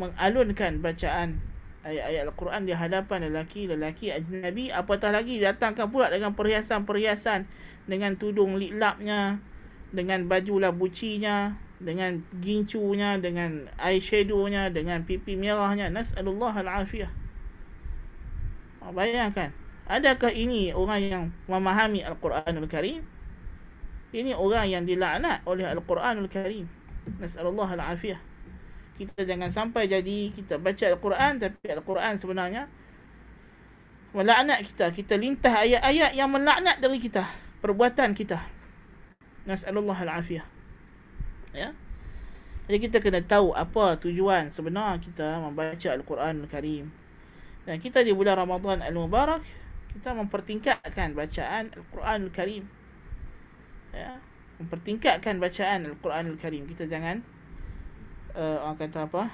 [0.00, 1.38] mengalunkan bacaan
[1.84, 4.72] ayat-ayat Al-Quran di hadapan lelaki-lelaki ajnabi.
[4.72, 7.44] Apatah lagi datangkan pula dengan perhiasan-perhiasan
[7.86, 9.38] dengan tudung liklapnya
[9.92, 15.92] dengan baju labucinya dengan gincunya dengan eyeshadownya dengan pipi merahnya.
[15.92, 17.21] Nas'alullah al-afiyah
[18.90, 19.54] bayangkan.
[19.86, 23.06] Adakah ini orang yang memahami Al-Quranul Karim?
[24.12, 26.66] Ini orang yang dilaknat oleh Al-Quranul Karim.
[27.18, 28.20] Nas'alullah al-afiyah.
[28.98, 32.70] Kita jangan sampai jadi kita baca Al-Quran tapi Al-Quran sebenarnya
[34.12, 34.92] melaknat kita.
[34.92, 37.26] Kita lintah ayat-ayat yang melaknat dari kita.
[37.64, 38.38] Perbuatan kita.
[39.48, 40.46] Nas'alullah al-afiyah.
[41.52, 41.74] Ya.
[42.70, 47.01] Jadi kita kena tahu apa tujuan sebenar kita membaca Al-Quranul Karim.
[47.62, 49.42] Dan kita di bulan Ramadan Al-Mubarak
[49.92, 52.64] kita mempertingkatkan bacaan Al-Quran Al-Karim.
[53.92, 54.18] Ya,
[54.58, 56.64] mempertingkatkan bacaan Al-Quran Al-Karim.
[56.66, 57.22] Kita jangan
[58.34, 59.30] uh, orang kata apa?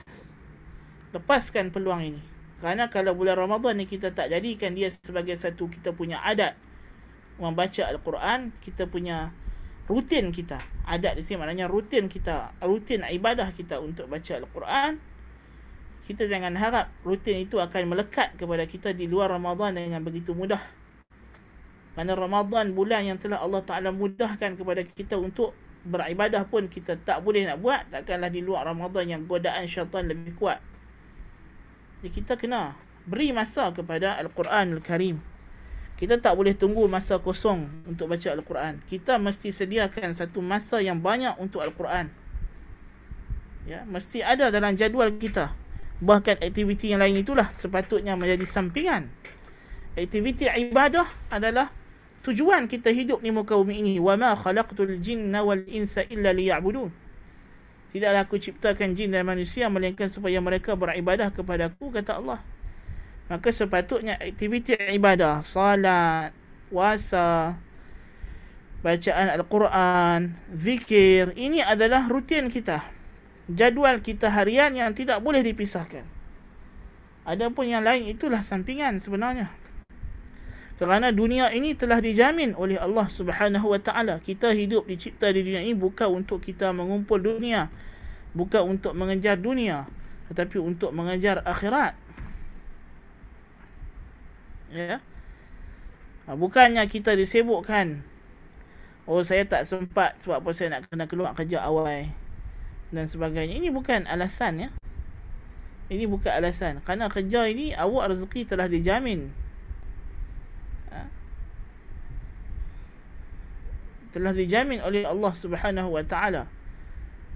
[1.13, 2.23] lepaskan peluang ini.
[2.61, 6.59] Kerana kalau bulan Ramadan ni kita tak jadikan dia sebagai satu kita punya adat
[7.39, 9.31] membaca Al-Quran, kita punya
[9.87, 10.59] rutin kita.
[10.85, 14.99] Adat di sini maknanya rutin kita, rutin ibadah kita untuk baca Al-Quran
[16.05, 20.61] kita jangan harap rutin itu akan melekat kepada kita di luar Ramadan dengan begitu mudah.
[21.99, 25.51] Kerana Ramadan bulan yang telah Allah Ta'ala mudahkan kepada kita untuk
[25.83, 27.91] beribadah pun kita tak boleh nak buat.
[27.91, 30.63] Takkanlah di luar Ramadan yang godaan syaitan lebih kuat.
[31.99, 35.19] Jadi kita kena beri masa kepada Al-Quran Al-Karim.
[35.99, 38.79] Kita tak boleh tunggu masa kosong untuk baca Al-Quran.
[38.87, 42.07] Kita mesti sediakan satu masa yang banyak untuk Al-Quran.
[43.67, 45.51] Ya, mesti ada dalam jadual kita
[45.99, 49.11] bahkan aktiviti yang lain itulah sepatutnya menjadi sampingan.
[49.99, 51.75] Aktiviti ibadah adalah
[52.23, 53.95] tujuan kita hidup di muka bumi ini.
[53.99, 56.91] Wa ma khalaqtul jinna wal insa illa liya'budun.
[57.89, 62.41] Tidaklah aku ciptakan jin dan manusia melainkan supaya mereka beribadah kepada aku kata Allah.
[63.33, 66.33] Maka sepatutnya aktiviti ibadah salat
[66.69, 67.57] puasa
[68.85, 72.98] bacaan al-Quran zikir ini adalah rutin kita
[73.49, 76.05] jadual kita harian yang tidak boleh dipisahkan
[77.25, 79.49] adapun yang lain itulah sampingan sebenarnya
[80.79, 84.23] kerana dunia ini telah dijamin oleh Allah Subhanahu Wa Taala.
[84.23, 87.67] Kita hidup dicipta di dunia ini bukan untuk kita mengumpul dunia,
[88.31, 89.91] bukan untuk mengejar dunia,
[90.31, 91.99] tetapi untuk mengejar akhirat.
[94.71, 95.03] Ya.
[96.31, 98.07] Ha, bukannya kita disebutkan
[99.09, 101.89] Oh saya tak sempat sebab apa saya nak kena keluar kerja awal
[102.95, 103.57] dan sebagainya.
[103.59, 104.69] Ini bukan alasan ya.
[105.89, 106.85] Ini bukan alasan.
[106.85, 109.33] Kerana kerja ini awak rezeki telah dijamin
[114.19, 116.49] telah dijamin oleh Allah Subhanahu wa taala.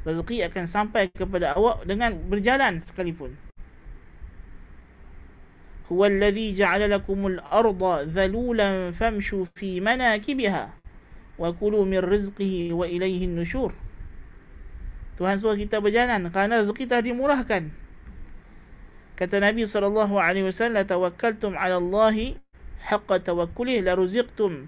[0.02, 3.38] Rezeki akan sampai kepada awak dengan berjalan sekalipun.
[5.86, 10.72] Huwa alladhi ja'ala lakumul arda dhalulan famshu fi manakibiha
[11.38, 13.76] wa kulu min rizqihi wa nushur.
[15.20, 17.68] Tuhan suruh kita berjalan kerana rezeki telah dimurahkan.
[19.16, 22.36] Kata Nabi sallallahu alaihi wasallam, "Tawakkaltum 'ala Allah
[22.82, 24.66] haqqa tawakkulih la ruziqtum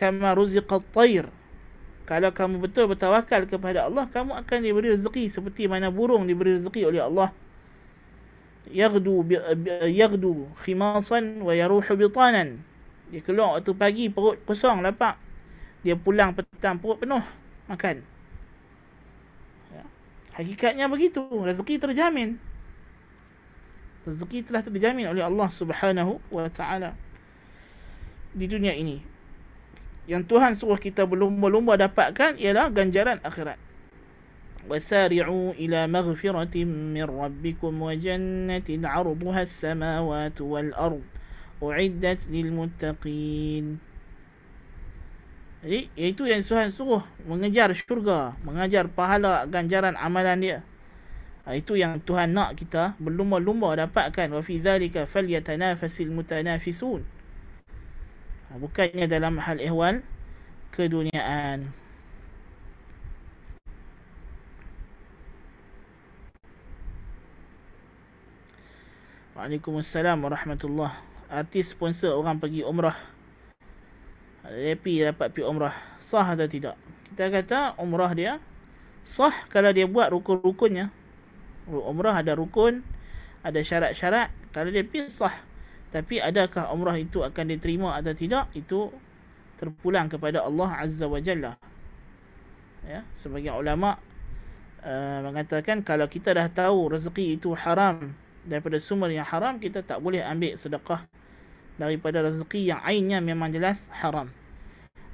[0.00, 1.28] kama ruziqat tayr
[2.04, 6.88] kalau kamu betul bertawakal kepada Allah kamu akan diberi rezeki seperti mana burung diberi rezeki
[6.88, 7.30] oleh Allah
[8.72, 9.24] yaghdu
[9.92, 12.64] yaghdu khimasan wa yaruhu bitanan
[13.12, 15.20] dia keluar waktu pagi perut kosong lapar
[15.84, 17.20] dia pulang petang perut penuh
[17.68, 18.00] makan.
[20.34, 22.36] Hakikatnya begitu rezeki terjamin
[24.04, 26.92] rezeki telah terjamin oleh Allah Subhanahu wa taala
[28.34, 29.14] di dunia ini
[30.04, 33.56] yang Tuhan suruh kita berlumba-lumba dapatkan ialah ganjaran akhirat.
[36.64, 41.04] Min rabbikum wa jannatin 'arduha as-samawati wal ard
[41.60, 43.80] u'iddat lil muttaqin.
[45.64, 50.58] Jadi itu yang Tuhan suruh mengejar syurga, mengajar pahala ganjaran amalan dia.
[51.48, 57.00] Ha, itu yang Tuhan nak kita berlumba-lumba dapatkan wa fi dhalika falyatanafasil mutanafisun.
[58.52, 60.04] Ha, bukannya dalam hal ihwal
[60.68, 61.72] keduniaan
[69.32, 70.94] Waalaikumsalam warahmatullahi
[71.32, 73.13] Artis sponsor orang pergi umrah
[74.44, 76.76] Lepi dapat pergi umrah Sah atau tidak?
[77.12, 78.36] Kita kata umrah dia
[79.04, 80.92] Sah kalau dia buat rukun-rukunnya
[81.68, 82.84] Umrah ada rukun
[83.40, 85.32] Ada syarat-syarat Kalau dia pergi sah
[85.94, 88.50] tapi adakah umrah itu akan diterima atau tidak?
[88.50, 88.90] Itu
[89.62, 91.54] terpulang kepada Allah Azza wa Jalla.
[92.82, 93.94] Ya, sebagai ulama
[94.82, 98.10] uh, mengatakan kalau kita dah tahu rezeki itu haram
[98.42, 101.06] daripada sumber yang haram, kita tak boleh ambil sedekah
[101.76, 104.30] daripada rezeki yang ainnya memang jelas haram.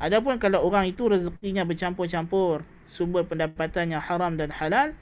[0.01, 4.96] Adapun kalau orang itu rezekinya bercampur-campur, sumber pendapatannya haram dan halal,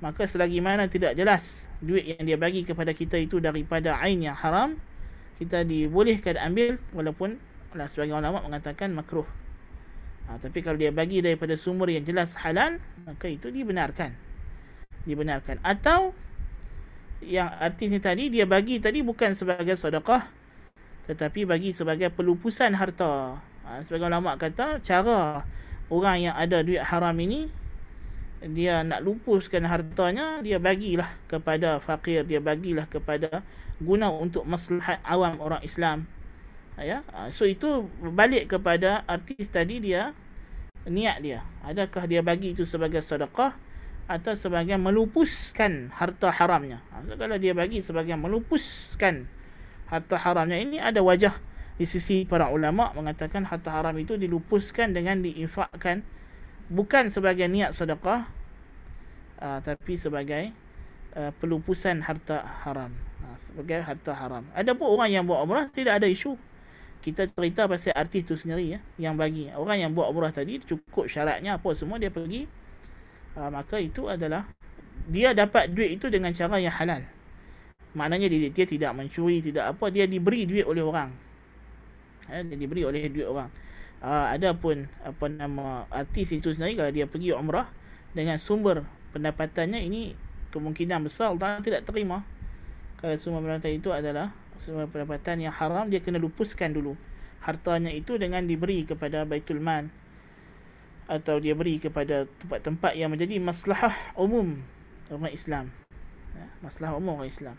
[0.00, 4.32] maka selagi mana tidak jelas duit yang dia bagi kepada kita itu daripada ain yang
[4.34, 4.80] haram,
[5.36, 7.36] kita dibolehkan ambil walaupun
[7.76, 9.28] lah sebagai ulama mengatakan makruh.
[10.28, 14.16] Ha, tapi kalau dia bagi daripada sumber yang jelas halal, maka itu dibenarkan.
[15.04, 15.60] Dibenarkan.
[15.60, 16.16] Atau
[17.20, 20.37] yang artis ni tadi dia bagi tadi bukan sebagai sedekah
[21.08, 23.40] tetapi bagi sebagai pelupusan harta.
[23.64, 25.42] Ha, sebagai ulama kata cara
[25.88, 27.48] orang yang ada duit haram ini
[28.38, 33.42] dia nak lupuskan hartanya dia bagilah kepada fakir dia bagilah kepada
[33.82, 36.06] guna untuk maslahat awam orang Islam.
[36.78, 37.02] Ya?
[37.10, 40.14] Ah, so itu balik kepada artis tadi dia
[40.86, 41.42] niat dia.
[41.66, 43.56] Adakah dia bagi itu sebagai sedekah
[44.06, 46.78] atau sebagai melupuskan harta haramnya?
[46.94, 49.26] Ah, so, kalau dia bagi sebagai melupuskan
[49.88, 50.60] harta haramnya.
[50.60, 51.34] Ini ada wajah
[51.80, 56.04] di sisi para ulama mengatakan harta haram itu dilupuskan dengan diinfakkan.
[56.68, 58.28] Bukan sebagai niat sedekah
[59.40, 60.52] uh, tapi sebagai
[61.16, 62.92] uh, pelupusan harta haram.
[63.24, 64.44] Uh, sebagai harta haram.
[64.52, 66.36] Ada pun orang yang buat umrah tidak ada isu.
[66.98, 69.48] Kita cerita pasal artis tu sendiri ya yang bagi.
[69.56, 72.44] Orang yang buat umrah tadi cukup syaratnya apa semua dia pergi.
[73.38, 74.44] Uh, maka itu adalah
[75.08, 77.00] dia dapat duit itu dengan cara yang halal
[77.96, 81.12] maknanya dia, dia tidak mencuri tidak apa dia diberi duit oleh orang
[82.28, 83.48] ya, dia diberi oleh duit orang
[84.04, 87.68] uh, ada pun apa nama artis itu sendiri kalau dia pergi umrah
[88.12, 88.84] dengan sumber
[89.16, 90.12] pendapatannya ini
[90.52, 92.24] kemungkinan besar Allah tidak terima
[93.00, 96.98] kalau sumber pendapatan itu adalah sumber pendapatan yang haram dia kena lupuskan dulu
[97.40, 99.88] hartanya itu dengan diberi kepada Baitul Mal
[101.08, 104.60] atau dia beri kepada tempat-tempat yang menjadi maslahah umum
[105.08, 105.64] orang Islam.
[106.36, 107.56] Ya, maslahah umum orang Islam.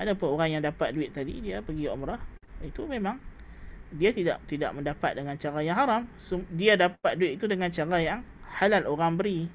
[0.00, 2.18] Ada pun orang yang dapat duit tadi dia pergi umrah
[2.64, 3.20] itu memang
[3.92, 6.02] dia tidak tidak mendapat dengan cara yang haram.
[6.56, 8.20] Dia dapat duit itu dengan cara yang
[8.56, 9.48] halal orang beri.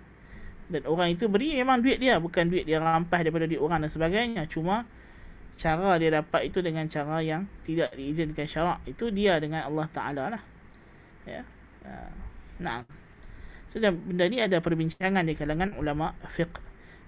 [0.68, 3.92] Dan orang itu beri memang duit dia bukan duit dia rampas daripada duit orang dan
[3.92, 4.46] sebagainya.
[4.46, 4.86] Cuma
[5.58, 8.80] cara dia dapat itu dengan cara yang tidak diizinkan syarak.
[8.86, 10.44] Itu dia dengan Allah Taala lah.
[11.26, 11.42] Ya.
[11.82, 12.14] Uh,
[12.62, 12.86] nah.
[13.68, 16.67] So, benda ni ada perbincangan di kalangan ulama fiqh.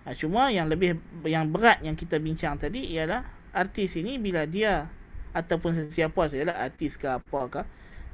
[0.09, 0.97] Ha, cuma yang lebih
[1.29, 3.21] yang berat yang kita bincang tadi ialah
[3.53, 4.89] artis ini bila dia
[5.37, 7.61] ataupun sesiapa sajalah artis ke apa ke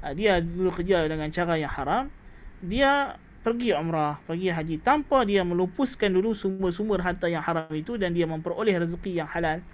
[0.04, 2.12] ha, dia dulu kerja dengan cara yang haram
[2.60, 8.12] dia pergi umrah pergi haji tanpa dia melupuskan dulu sumber-sumber harta yang haram itu dan
[8.12, 9.64] dia memperoleh rezeki yang halal.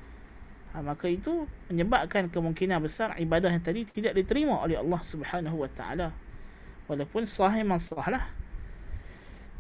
[0.71, 5.71] Ha, maka itu menyebabkan kemungkinan besar ibadah yang tadi tidak diterima oleh Allah Subhanahu wa
[5.75, 6.15] taala.
[6.87, 8.25] Walaupun sahih mansah lah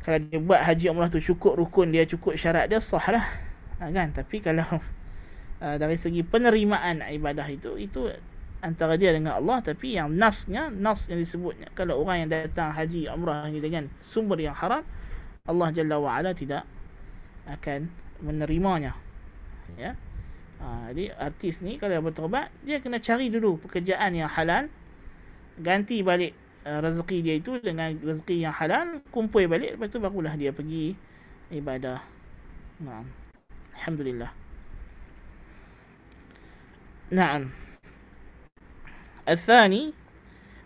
[0.02, 3.26] kalau dia buat haji umrah tu cukup rukun dia cukup syarat dia sah lah
[3.82, 4.14] ha, kan?
[4.14, 4.66] Tapi kalau
[5.64, 8.10] uh, dari segi penerimaan ibadah itu itu
[8.62, 9.58] antara dia dengan Allah.
[9.62, 11.70] Tapi yang nasnya nas yang disebutnya.
[11.74, 14.86] Kalau orang yang datang haji umrah ini dengan sumber yang haram
[15.42, 16.62] Allah Jalla wa Ala tidak
[17.50, 17.90] akan
[18.22, 18.94] menerimanya.
[19.74, 19.98] Ya?
[20.62, 24.70] Ha, jadi artis ni kalau bertobat dia kena cari dulu pekerjaan yang halal
[25.58, 30.34] ganti balik uh, rezeki dia itu dengan rezeki yang halal kumpul balik lepas tu barulah
[30.34, 30.94] dia pergi
[31.52, 32.00] ibadah.
[32.82, 33.06] Naam.
[33.76, 34.32] Alhamdulillah.
[37.12, 37.52] Naam.
[39.28, 39.92] Al-thani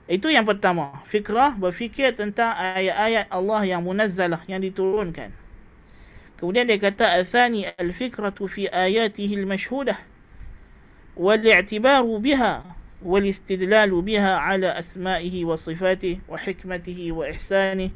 [0.07, 5.35] itu yang pertama, fikrah berfikir tentang ayat-ayat Allah yang munazzalah yang diturunkan.
[6.39, 9.99] Kemudian dia kata al-thani al-fikratu fi ayatihi al-mashhudah
[11.17, 17.90] wal-i'tibaru biha والاستدلال بها على أسمائه وصفاته وحكمته وإحسانه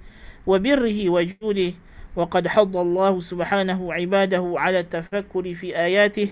[0.47, 1.71] وبره وجوده
[2.15, 6.29] وقد حض الله سبحانه عباده على التفكر في آياته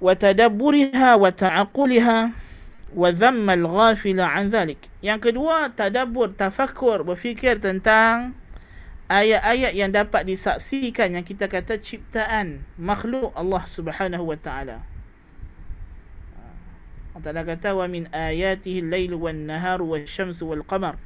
[0.00, 2.30] وتدبرها وتعقلها
[2.96, 8.36] وذم الغافل عن ذلك yang kedua tadabbur tafakkur berfikir tentang
[9.08, 14.84] ayat-ayat yang dapat disaksikan yang kita kata ciptaan makhluk Allah Subhanahu wa taala
[17.17, 21.01] Allah Ta'ala kata wa min ayatihi al-lail wan nahar wasyamsu wal qamar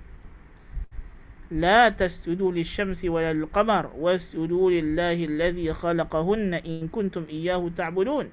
[1.47, 8.27] la tasjudu lisyamsi wal qamar wasjudu lillahi alladhi khalaqahunna in kuntum iyyahu ta'budun.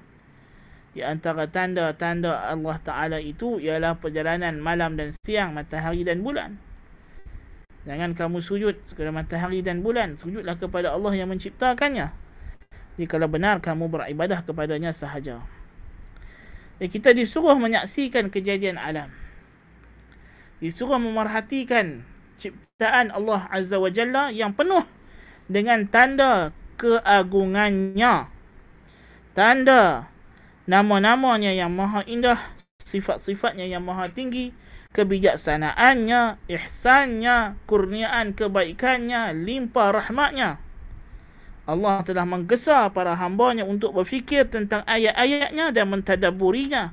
[0.91, 6.59] Di antara tanda-tanda Allah Ta'ala itu ialah perjalanan malam dan siang matahari dan bulan.
[7.87, 12.11] Jangan kamu sujud kepada matahari dan bulan sujudlah kepada Allah yang menciptakannya.
[12.99, 15.39] Jika benar kamu beribadah kepadanya sahaja
[16.79, 19.11] dan kita disuruh menyaksikan kejadian alam.
[20.63, 22.03] Disuruh memerhatikan
[22.39, 24.87] ciptaan Allah Azza wa Jalla yang penuh
[25.51, 28.31] dengan tanda keagungannya.
[29.35, 30.07] Tanda
[30.67, 32.39] nama-namanya yang maha indah,
[32.83, 34.55] sifat-sifatnya yang maha tinggi,
[34.95, 40.63] kebijaksanaannya, ihsannya, kurniaan kebaikannya, limpah rahmatnya.
[41.69, 46.83] Allah telah menggesa para hambanya untuk berfikir tentang ayat-ayatnya dan mentadaburinya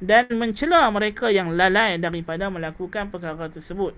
[0.00, 3.92] dan mencela mereka yang lalai daripada melakukan perkara tersebut.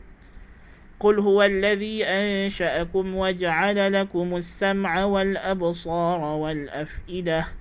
[0.96, 7.52] Qul huwa alladhi ansha'akum wa ja'ala lakum as-sam'a wal absara wal af'idah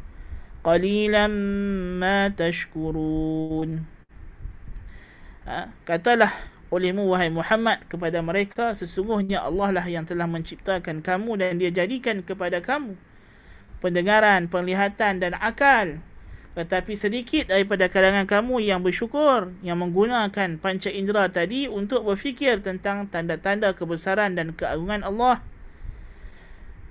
[0.64, 1.34] qalilan
[2.00, 3.84] ma tashkurun.
[5.46, 6.32] Ha, katalah
[6.76, 12.20] olehmu wahai Muhammad kepada mereka sesungguhnya Allah lah yang telah menciptakan kamu dan dia jadikan
[12.20, 13.00] kepada kamu
[13.86, 16.02] pendengaran, penglihatan dan akal.
[16.56, 23.12] Tetapi sedikit daripada kalangan kamu yang bersyukur yang menggunakan panca indera tadi untuk berfikir tentang
[23.12, 25.44] tanda-tanda kebesaran dan keagungan Allah.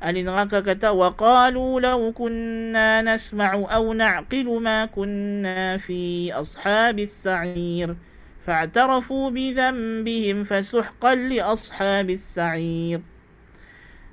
[0.04, 7.96] Ahli neraka kata wa qalu law kunna nasma'u aw na'qilu ma kunna fi ashabis sa'ir
[8.49, 12.99] فاعترفوا بذنبهم فسحقا لأصحاب السعير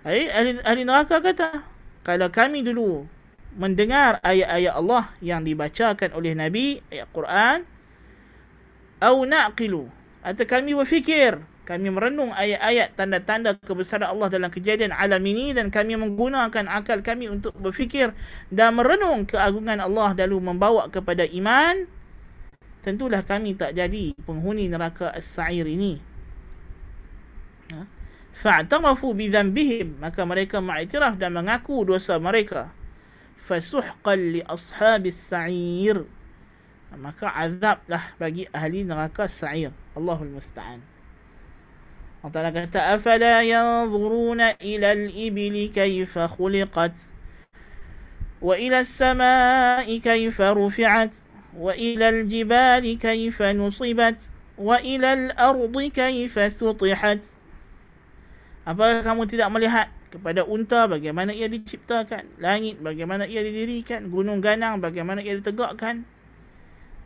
[0.07, 1.67] Hai, ahli, ahli neraka kata,
[2.07, 3.11] kalau kami dulu
[3.59, 7.67] mendengar ayat-ayat Allah yang dibacakan oleh Nabi, ayat Quran,
[9.03, 9.91] au naqilu,
[10.23, 15.99] atau kami berfikir, kami merenung ayat-ayat tanda-tanda kebesaran Allah dalam kejadian alam ini dan kami
[15.99, 18.15] menggunakan akal kami untuk berfikir
[18.55, 21.91] dan merenung keagungan Allah lalu membawa kepada iman,
[22.82, 26.02] tentulah kami tak jadi penghuni neraka as-sa'ir ini.
[27.74, 27.82] Ha?
[28.36, 32.74] Fa'tarafu bi dhanbihim maka mereka mengiktiraf dan mengaku dosa mereka.
[33.42, 36.06] Fasuhqan li ashabis sa'ir.
[37.00, 40.84] maka azablah bagi ahli neraka sa'ir Allahul musta'an
[42.22, 46.94] Allah Ta'ala kata afala yanzuruna ila al-ibli kayfa khuliqat
[48.44, 51.16] wa ila as-sama'i kayfa rufi'at
[51.56, 54.20] al-jibali kayfa nusibat
[54.56, 57.20] wa ila al-ardi kayfa sutihat
[58.62, 64.78] Apakah kamu tidak melihat kepada unta bagaimana ia diciptakan, langit bagaimana ia didirikan, gunung ganang
[64.78, 66.06] bagaimana ia ditegakkan,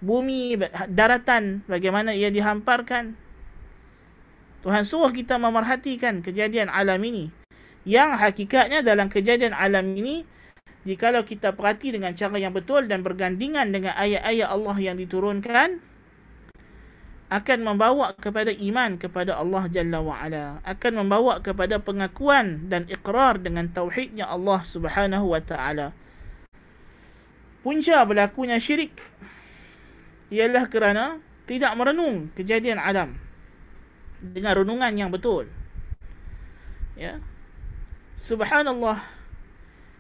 [0.04, 0.60] bumi,
[0.91, 3.16] daratan bagaimana ia dihamparkan.
[4.68, 7.32] Tuhan suruh kita memerhatikan kejadian alam ini.
[7.86, 10.26] Yang hakikatnya dalam kejadian alam ini,
[10.86, 15.81] jikalau kita perhati dengan cara yang betul dan bergandingan dengan ayat-ayat Allah yang diturunkan,
[17.25, 20.61] akan membawa kepada iman kepada Allah Jalla wa'ala.
[20.61, 25.89] Akan membawa kepada pengakuan dan ikrar dengan tauhidnya Allah Subhanahu wa ta'ala.
[27.65, 28.93] Punca berlakunya syirik
[30.29, 31.17] ialah kerana
[31.49, 33.17] tidak merenung kejadian alam
[34.21, 35.49] dengan renungan yang betul.
[36.93, 37.17] Ya.
[38.21, 39.01] Subhanallah.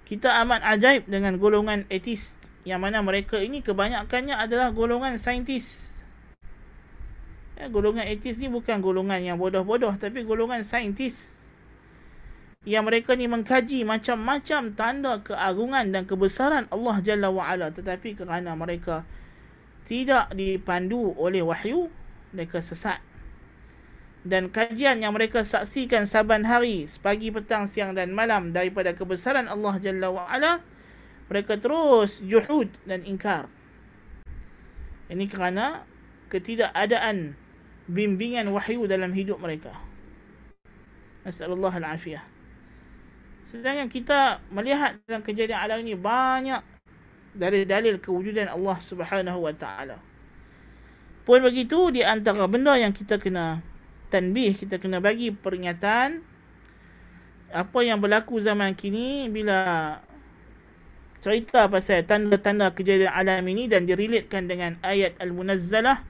[0.05, 5.97] Kita amat ajaib dengan golongan etis yang mana mereka ini kebanyakannya adalah golongan saintis.
[7.57, 11.41] Ya, golongan etis ni bukan golongan yang bodoh-bodoh tapi golongan saintis.
[12.65, 17.73] Yang mereka ni mengkaji macam-macam tanda keagungan dan kebesaran Allah Jalla wa'ala.
[17.73, 19.05] Tetapi kerana mereka
[19.85, 21.89] tidak dipandu oleh wahyu
[22.33, 22.97] mereka sesat
[24.25, 29.77] dan kajian yang mereka saksikan saban hari sepagi petang siang dan malam daripada kebesaran Allah
[29.77, 30.65] Jalla wa Ala
[31.29, 33.45] mereka terus juhud dan ingkar.
[35.13, 35.85] Ini kerana
[36.33, 37.37] ketidakadaan
[37.85, 39.77] bimbingan wahyu dalam hidup mereka.
[41.21, 42.35] Nasallallahu alafiyah
[43.45, 46.65] sedangkan kita melihat dalam kejadian alam ini banyak
[47.37, 50.01] dari dalil kewujudan Allah Subhanahu wa taala.
[51.25, 53.61] Pun begitu di antara benda yang kita kena
[54.11, 56.21] tanbih, kita kena bagi peringatan
[57.53, 59.57] apa yang berlaku zaman kini bila
[61.23, 66.05] cerita pasal tanda-tanda kejadian alam ini dan direlatekan dengan ayat al-munazzalah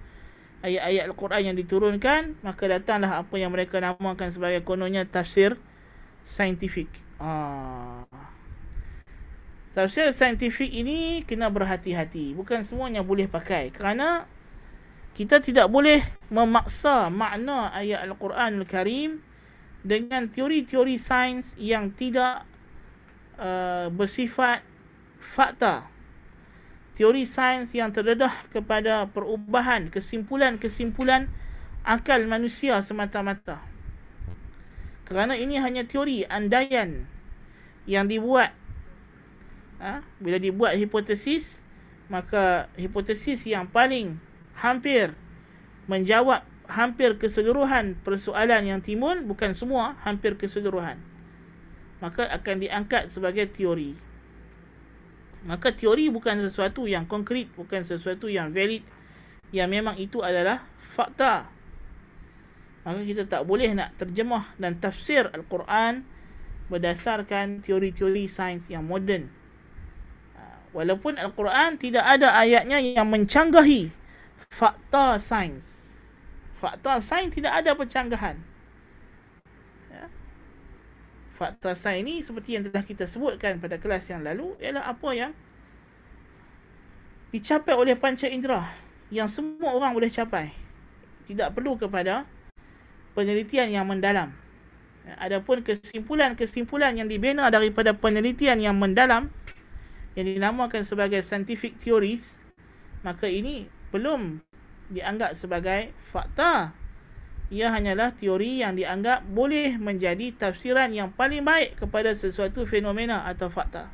[0.65, 5.55] ayat-ayat al-Quran yang diturunkan maka datanglah apa yang mereka namakan sebagai kononnya tafsir
[6.27, 6.89] saintifik.
[7.21, 8.05] Ah
[9.75, 12.31] Tafsir saintifik ini kena berhati-hati.
[12.39, 13.75] Bukan semuanya boleh pakai.
[13.75, 14.23] Kerana
[15.15, 19.23] kita tidak boleh memaksa makna ayat Al-Quran Al-Karim
[19.79, 22.43] dengan teori-teori sains yang tidak
[23.39, 24.59] uh, bersifat
[25.23, 25.87] fakta.
[26.99, 31.31] Teori sains yang terdedah kepada perubahan kesimpulan-kesimpulan
[31.87, 33.63] akal manusia semata-mata.
[35.07, 37.07] Kerana ini hanya teori andaian
[37.87, 38.51] yang dibuat
[39.79, 40.01] ha?
[40.17, 41.61] bila dibuat hipotesis
[42.09, 44.17] maka hipotesis yang paling
[44.59, 45.13] hampir
[45.85, 50.97] menjawab hampir keseluruhan persoalan yang timbul bukan semua hampir keseluruhan.
[52.01, 53.93] Maka akan diangkat sebagai teori.
[55.45, 58.81] Maka teori bukan sesuatu yang konkret bukan sesuatu yang valid
[59.53, 61.45] yang memang itu adalah fakta.
[62.85, 66.05] Maka kita tak boleh nak terjemah dan tafsir al-Quran
[66.69, 69.29] berdasarkan teori-teori sains yang moden.
[70.75, 73.87] Walaupun Al-Quran tidak ada ayatnya yang mencanggahi
[74.55, 75.67] fakta sains.
[76.55, 78.39] Fakta sains tidak ada pencanggahan.
[79.91, 80.07] Ya.
[81.35, 85.31] Fakta sains ini seperti yang telah kita sebutkan pada kelas yang lalu ialah apa yang
[87.35, 88.63] dicapai oleh panca indera
[89.11, 90.55] yang semua orang boleh capai.
[91.27, 92.23] Tidak perlu kepada
[93.11, 94.31] penelitian yang mendalam.
[95.03, 99.27] Ya, adapun kesimpulan-kesimpulan yang dibina daripada penelitian yang mendalam
[100.15, 102.39] yang dinamakan sebagai scientific theories
[103.05, 104.41] maka ini belum
[104.89, 106.73] dianggap sebagai fakta.
[107.53, 113.53] Ia hanyalah teori yang dianggap boleh menjadi tafsiran yang paling baik kepada sesuatu fenomena atau
[113.53, 113.85] fakta.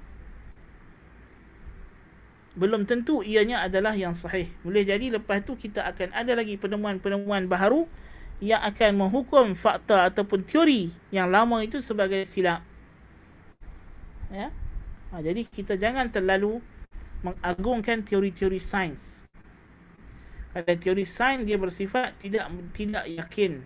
[2.56, 4.48] Belum tentu ianya adalah yang sahih.
[4.64, 7.88] Boleh jadi lepas tu kita akan ada lagi penemuan-penemuan baharu
[8.44, 12.66] yang akan menghukum fakta ataupun teori yang lama itu sebagai silap.
[14.32, 14.52] Ya?
[15.12, 16.64] Ha, jadi kita jangan terlalu
[17.22, 19.31] mengagungkan teori-teori sains.
[20.52, 23.64] Kalau teori sains dia bersifat tidak tidak yakin.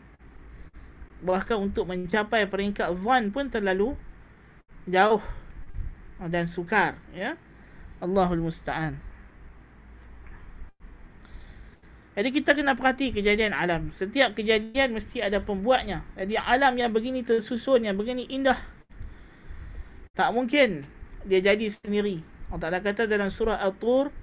[1.25, 3.97] Bahkan untuk mencapai peringkat zon pun terlalu
[4.85, 5.21] jauh
[6.21, 7.33] dan sukar, ya.
[7.97, 9.01] Allahul musta'an.
[12.15, 13.91] Jadi kita kena perhati kejadian alam.
[13.91, 15.99] Setiap kejadian mesti ada pembuatnya.
[16.15, 18.55] Jadi alam yang begini tersusun, yang begini indah.
[20.15, 20.87] Tak mungkin
[21.27, 22.23] dia jadi sendiri.
[22.47, 24.15] Allah Ta'ala kata dalam surah Al-Tur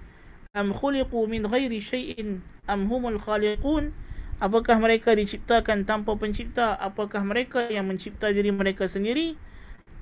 [0.52, 3.88] am khuliqu min ghairi syai'in am humul khaliqun?
[4.36, 6.76] Apakah mereka diciptakan tanpa pencipta?
[6.76, 9.32] Apakah mereka yang mencipta diri mereka sendiri?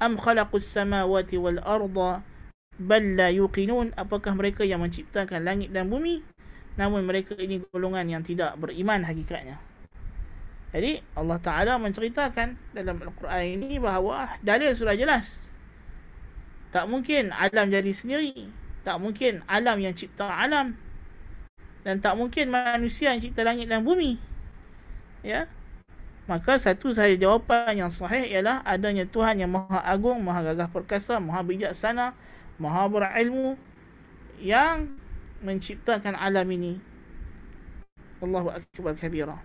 [0.03, 2.27] Am khalaqus samawati wal arda
[2.83, 3.95] bal la yuqinun?
[3.95, 6.27] Apakah mereka yang menciptakan langit dan bumi?
[6.75, 9.55] Namun mereka ini golongan yang tidak beriman hakikatnya.
[10.75, 15.55] Jadi Allah Taala menceritakan dalam Al-Quran ini bahawa dalil sudah jelas.
[16.75, 20.76] Tak mungkin alam jadi sendiri tak mungkin alam yang cipta alam.
[21.81, 24.20] Dan tak mungkin manusia yang cipta langit dan bumi.
[25.24, 25.49] Ya.
[26.28, 31.18] Maka satu sahaja jawapan yang sahih ialah adanya Tuhan yang maha agung maha gagah perkasa
[31.18, 32.14] maha bijaksana
[32.61, 33.59] maha berilmu
[34.39, 34.95] yang
[35.43, 36.78] menciptakan alam ini.
[38.20, 39.41] Allahu akbar kabira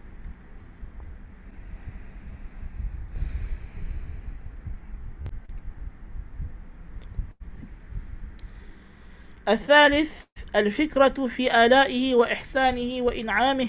[9.49, 10.23] الثالث
[10.55, 13.67] الفكرة في آلائه وإحسانه وإنعامه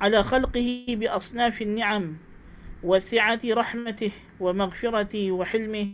[0.00, 2.16] على خلقه بأصناف النعم
[2.82, 5.92] وسعة رحمته ومغفرته وحلمه.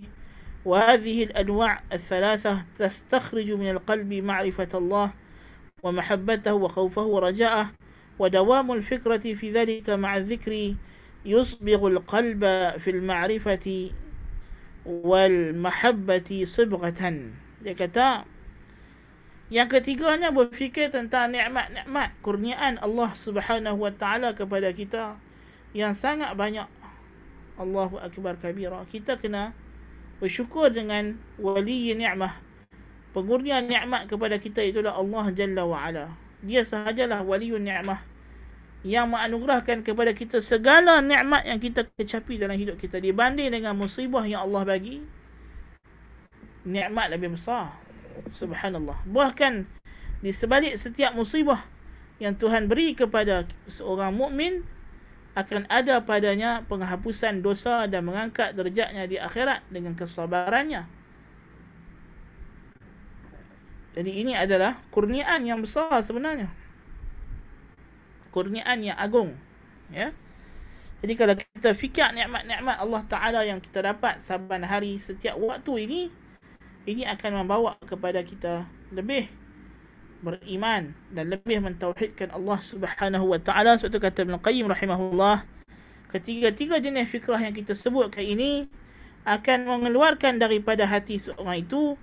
[0.64, 5.12] وهذه الأنواع الثلاثة تستخرج من القلب معرفة الله
[5.82, 7.70] ومحبته وخوفه ورجاءه.
[8.18, 10.74] ودوام الفكرة في ذلك مع الذكر
[11.24, 12.40] يصبغ القلب
[12.78, 13.90] في المعرفة
[14.86, 17.30] والمحبة صبغة.
[17.64, 18.35] Dia
[19.46, 25.14] Yang ketiganya berfikir tentang nikmat-nikmat kurniaan Allah Subhanahu Wa Taala kepada kita
[25.70, 26.66] yang sangat banyak.
[27.56, 28.82] Allahu akbar kabira.
[28.90, 29.54] Kita kena
[30.18, 32.34] bersyukur dengan wali nikmah.
[33.14, 36.10] Pengurnian nikmat kepada kita itulah Allah Jalla wa Ala.
[36.42, 38.02] Dia sahajalah wali nikmah
[38.82, 44.26] yang menganugerahkan kepada kita segala nikmat yang kita kecapi dalam hidup kita dibanding dengan musibah
[44.26, 45.00] yang Allah bagi.
[46.66, 47.85] Nikmat lebih besar.
[48.26, 48.96] Subhanallah.
[49.04, 49.68] Bahkan
[50.24, 51.60] di sebalik setiap musibah
[52.16, 54.64] yang Tuhan beri kepada seorang mukmin
[55.36, 60.88] akan ada padanya penghapusan dosa dan mengangkat derajatnya di akhirat dengan kesabarannya.
[63.96, 66.48] Jadi ini adalah kurniaan yang besar sebenarnya.
[68.32, 69.36] Kurniaan yang agung.
[69.92, 70.12] Ya.
[71.04, 76.00] Jadi kalau kita fikir nikmat-nikmat Allah Ta'ala yang kita dapat saban hari setiap waktu ini,
[76.86, 78.64] ini akan membawa kepada kita
[78.94, 79.26] lebih
[80.24, 85.44] beriman dan lebih mentauhidkan Allah Subhanahu wa taala sebab itu kata Ibn Qayyim rahimahullah
[86.08, 88.70] ketiga-tiga jenis fikrah yang kita sebutkan ini
[89.26, 91.98] akan mengeluarkan daripada hati seorang itu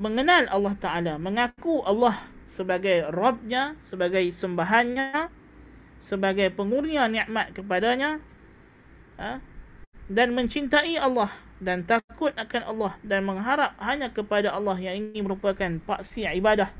[0.00, 2.16] mengenal Allah taala mengaku Allah
[2.48, 5.28] sebagai Rabbnya sebagai sembahannya
[6.02, 8.18] sebagai pengurnia nikmat kepadanya
[9.20, 9.38] ha?
[10.10, 11.30] dan mencintai Allah
[11.62, 16.74] dan takut akan Allah dan mengharap hanya kepada Allah yang ini merupakan paksi ibadah.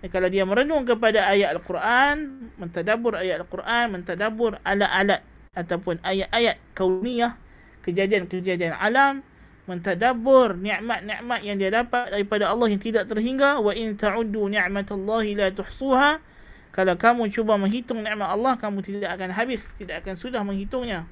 [0.00, 5.20] Dan kalau dia merenung kepada ayat Al-Quran, mentadabur ayat Al-Quran, mentadabur alat-alat
[5.52, 7.36] ataupun ayat-ayat kauniyah,
[7.84, 9.20] kejadian-kejadian alam,
[9.68, 15.52] mentadabur nikmat-nikmat yang dia dapat daripada Allah yang tidak terhingga, wa in ta'uddu ni'matallahi la
[15.52, 16.24] tuhsuha.
[16.72, 21.04] Kalau kamu cuba menghitung nikmat Allah, kamu tidak akan habis, tidak akan sudah menghitungnya.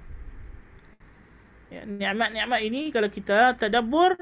[1.67, 4.15] Ya, nikmat-nikmat ini kalau kita tadabbur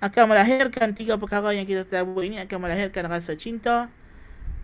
[0.00, 3.92] akan melahirkan tiga perkara yang kita tadabbur ini akan melahirkan rasa cinta,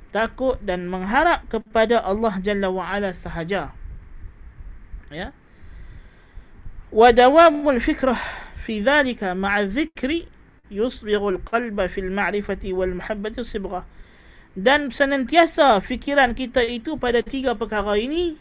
[0.08, 3.76] takut dan mengharap kepada Allah Jalla wa Ala sahaja.
[5.12, 5.36] Ya.
[6.88, 8.16] Wa dawamul fikrah
[8.62, 10.24] fi dhalika ma'a dhikri
[10.72, 13.84] yusbighu al-qalba fil ma'rifati wal mahabbati sibghah.
[14.54, 18.38] Dan senantiasa fikiran kita itu pada tiga perkara ini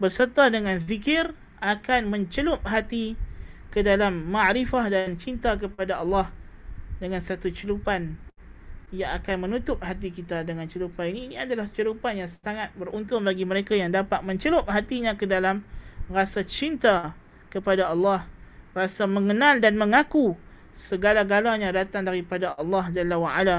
[0.00, 3.14] berserta dengan zikir akan mencelup hati
[3.70, 6.28] ke dalam ma'rifah dan cinta kepada Allah
[6.98, 8.18] dengan satu celupan
[8.92, 11.32] yang akan menutup hati kita dengan celupan ini.
[11.32, 15.64] Ini adalah celupan yang sangat beruntung bagi mereka yang dapat mencelup hatinya ke dalam
[16.12, 17.16] rasa cinta
[17.48, 18.28] kepada Allah.
[18.76, 20.36] Rasa mengenal dan mengaku
[20.76, 23.58] segala-galanya datang daripada Allah Jalla wa'ala.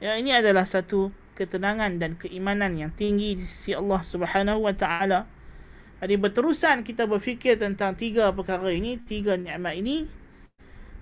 [0.00, 5.24] Ya, ini adalah satu ketenangan dan keimanan yang tinggi di sisi Allah Subhanahu wa taala.
[6.00, 10.08] Jadi berterusan kita berfikir tentang tiga perkara ini, tiga nikmat ini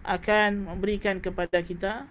[0.02, 2.02] akan memberikan kepada kita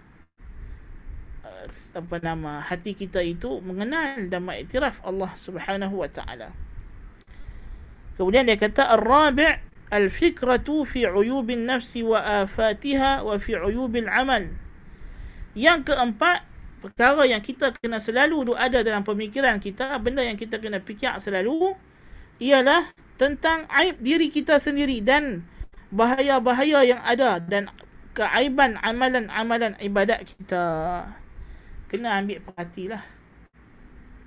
[1.44, 6.56] uh, apa nama hati kita itu mengenal dan mengiktiraf Allah Subhanahu wa taala.
[8.16, 9.60] Kemudian dia kata ar-rabi'
[9.92, 14.48] al-fikratu fi 'uyub an-nafs wa afatiha wa fi 'uyub al-'amal.
[15.60, 16.46] Yang keempat,
[16.80, 21.76] perkara yang kita kena selalu ada dalam pemikiran kita, benda yang kita kena fikir selalu
[22.38, 22.86] ialah
[23.18, 25.42] tentang aib diri kita sendiri dan
[25.90, 27.72] bahaya-bahaya yang ada dan
[28.14, 30.66] keaiban amalan-amalan ibadat kita.
[31.88, 33.00] kena ambil perhatilah.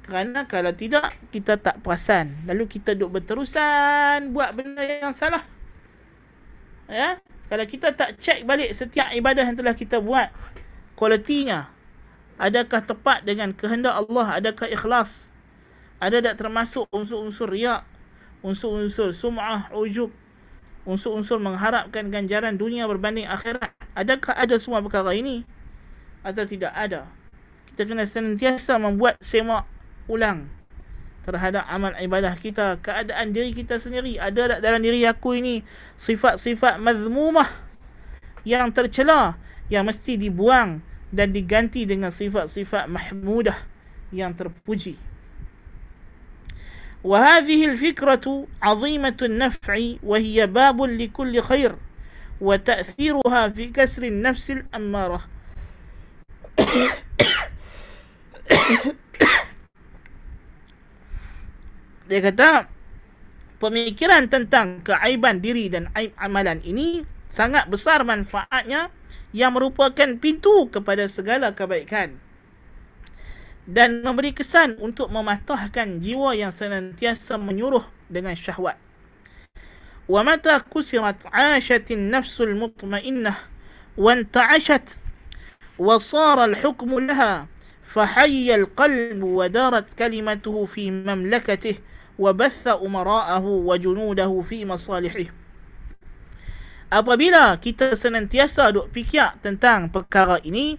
[0.00, 2.32] Kerana kalau tidak, kita tak perasan.
[2.48, 5.44] Lalu kita duduk berterusan buat benda yang salah.
[6.88, 7.20] Ya?
[7.52, 10.32] Kalau kita tak cek balik setiap ibadah yang telah kita buat,
[10.96, 11.68] kualitinya,
[12.40, 15.28] adakah tepat dengan kehendak Allah, adakah ikhlas,
[16.00, 17.84] ada tak termasuk unsur-unsur riak,
[18.40, 20.08] unsur-unsur sum'ah, ujub,
[20.88, 23.72] unsur-unsur mengharapkan ganjaran dunia berbanding akhirat.
[23.92, 25.44] Adakah ada semua perkara ini?
[26.24, 27.08] Atau tidak ada?
[27.72, 29.64] Kita kena sentiasa membuat semak
[30.08, 30.48] ulang
[31.24, 34.16] terhadap amal ibadah kita, keadaan diri kita sendiri.
[34.16, 35.60] Ada tak dalam diri aku ini
[36.00, 37.48] sifat-sifat mazmumah
[38.42, 39.36] yang tercela
[39.68, 40.80] yang mesti dibuang
[41.12, 43.58] dan diganti dengan sifat-sifat mahmudah
[44.10, 45.09] yang terpuji.
[47.05, 49.73] وهذه الفكرة عظيمة النفع
[50.03, 51.75] وهي باب لكل خير
[52.41, 55.21] وتأثيرها في كسر النفس الأمارة
[62.05, 62.69] dia kata
[63.57, 68.93] pemikiran tentang keaiban diri dan aib amalan ini sangat besar manfaatnya
[69.33, 72.13] yang merupakan pintu kepada segala kebaikan
[73.65, 78.77] dan memberi kesan untuk mematahkan jiwa yang senantiasa menyuruh dengan syahwat.
[80.05, 83.35] Wa mata kusirat 'ashatin nafsul mutmainnah
[83.97, 85.01] wa anta'ashat
[85.81, 87.49] wa sara al-hukmu laha
[87.95, 91.75] فحي القلب ودارت كلمته في مملكته
[92.19, 95.27] وبث أمراءه وجنوده في مصالحه
[96.91, 100.77] Apabila kita senantiasa duk fikir tentang perkara ini,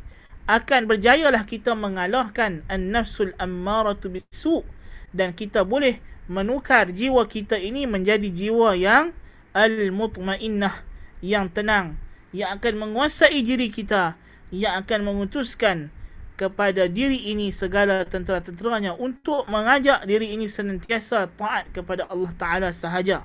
[0.51, 4.67] akan berjayalah kita mengalahkan an-nafsul ammaratu bisu
[5.15, 9.15] dan kita boleh menukar jiwa kita ini menjadi jiwa yang
[9.55, 10.83] al-mutmainnah
[11.23, 11.95] yang tenang
[12.35, 14.19] yang akan menguasai diri kita
[14.51, 15.87] yang akan mengutuskan
[16.35, 23.21] kepada diri ini segala tentera-tenteranya untuk mengajak diri ini senantiasa taat kepada Allah Ta'ala sahaja.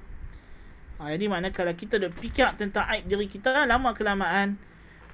[1.00, 4.60] Ha, jadi makna kalau kita dah fikir tentang aib diri kita, lama kelamaan,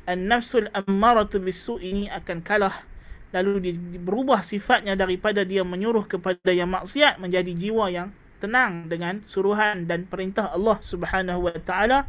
[0.02, 2.74] An-nafsul ammaratu bisu ini akan kalah.
[3.30, 8.08] Lalu dia berubah sifatnya daripada dia menyuruh kepada yang maksiat menjadi jiwa yang
[8.42, 12.04] tenang dengan suruhan dan perintah Allah Subhanahu wa taala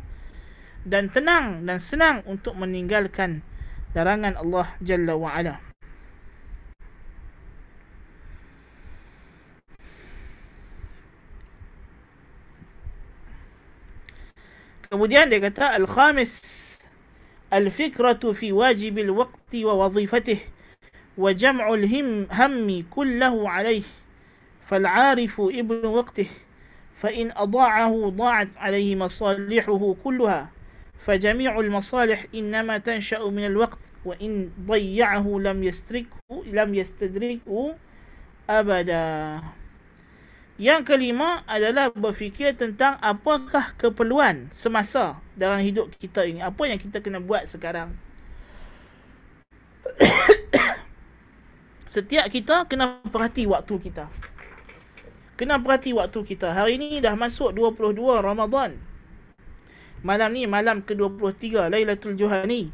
[0.83, 3.45] dan tenang dan senang untuk meninggalkan
[3.93, 5.61] larangan Allah Jalla wa Ala.
[14.89, 16.72] Kemudian dia kata al-khamis
[18.51, 20.41] wajib al-waqt wa wazifatihi
[21.17, 23.85] wa jam'u al-him hammi kullahu alayhi
[24.63, 26.27] فالعارف ابن وقته
[26.95, 30.49] فإن أضاعه ضاعت عليه مصالحه كلها
[30.99, 37.75] فجميع المصالح إنما تنشأ من الوقت وإن ضيعه لم يستدركه لم يستدركه
[38.49, 39.39] أبدا.
[40.61, 46.45] Yang kelima adalah berfikir tentang apakah keperluan semasa dalam hidup kita ini.
[46.45, 47.89] Apa yang kita kena buat sekarang.
[51.93, 54.05] Setiap kita kena perhati waktu kita.
[55.33, 56.53] Kena perhati waktu kita.
[56.53, 58.77] Hari ini dah masuk 22 Ramadan.
[60.05, 62.69] Malam ni malam ke-23 Lailatul Juhani.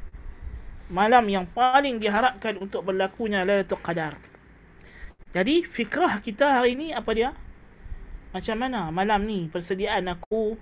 [0.91, 4.19] Malam yang paling diharapkan untuk berlakunya Lailatul Qadar.
[5.31, 7.31] Jadi fikrah kita hari ini apa dia?
[8.29, 10.53] Macam mana malam ni persediaan aku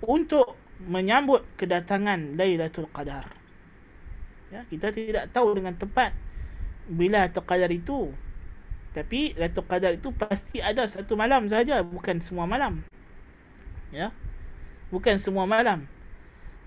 [0.00, 3.28] untuk menyambut kedatangan Lailatul Qadar.
[4.48, 6.16] Ya, kita tidak tahu dengan tepat
[6.88, 8.08] bila Lailatul Qadar itu.
[8.96, 12.80] Tapi Lailatul Qadar itu pasti ada satu malam saja, bukan semua malam.
[13.92, 14.16] Ya.
[14.88, 15.84] Bukan semua malam.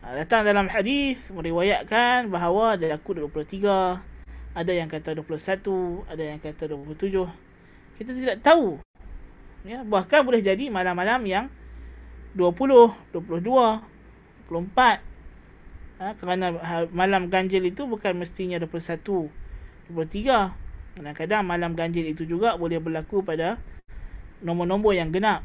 [0.06, 4.00] Ha, datang dalam hadis meriwayatkan bahawa ada aku 23,
[4.54, 7.26] ada yang kata 21, ada yang kata 27.
[7.98, 8.80] Kita tidak tahu
[9.64, 11.46] ya bahkan boleh jadi malam-malam yang
[12.36, 13.80] 20 22
[14.52, 15.00] 24
[16.04, 19.32] ha, kerana ha, malam ganjil itu bukan mestinya 21
[19.92, 23.58] 23 kadang-kadang malam ganjil itu juga boleh berlaku pada
[24.46, 25.42] nombor-nombor yang genap.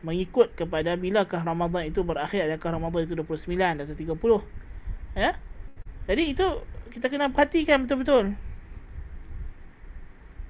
[0.00, 5.32] Mengikut kepada bilakah Ramadan itu berakhir adakah Ramadan itu 29 atau 30 ya?
[6.06, 6.46] Jadi itu
[6.94, 8.38] kita kena perhatikan betul-betul.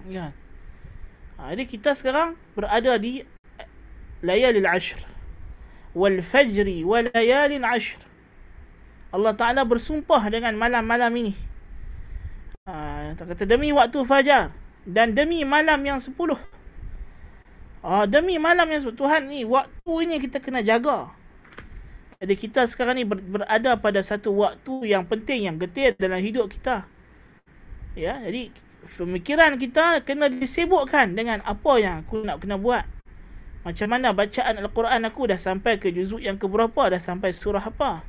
[0.06, 0.30] Ya
[1.36, 3.20] Ha, jadi kita sekarang berada di
[4.24, 4.96] layalil ashr.
[5.92, 8.00] Wal fajri wa layalin ashr.
[9.12, 11.32] Allah Ta'ala bersumpah dengan malam-malam ini.
[12.68, 14.52] Ha, kata demi waktu fajar.
[14.86, 16.38] Dan demi malam yang sepuluh.
[17.84, 18.98] Ha, demi malam yang sepuluh.
[19.06, 21.12] Tuhan ni, waktu ini kita kena jaga.
[22.16, 26.48] Jadi kita sekarang ni ber, berada pada satu waktu yang penting, yang getir dalam hidup
[26.48, 26.88] kita.
[27.92, 28.52] Ya, jadi
[28.86, 32.86] pemikiran kita kena disibukkan dengan apa yang aku nak kena buat.
[33.66, 38.06] Macam mana bacaan Al-Quran aku dah sampai ke juzuk yang keberapa, dah sampai surah apa?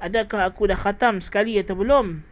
[0.00, 2.24] Adakah aku dah khatam sekali atau belum?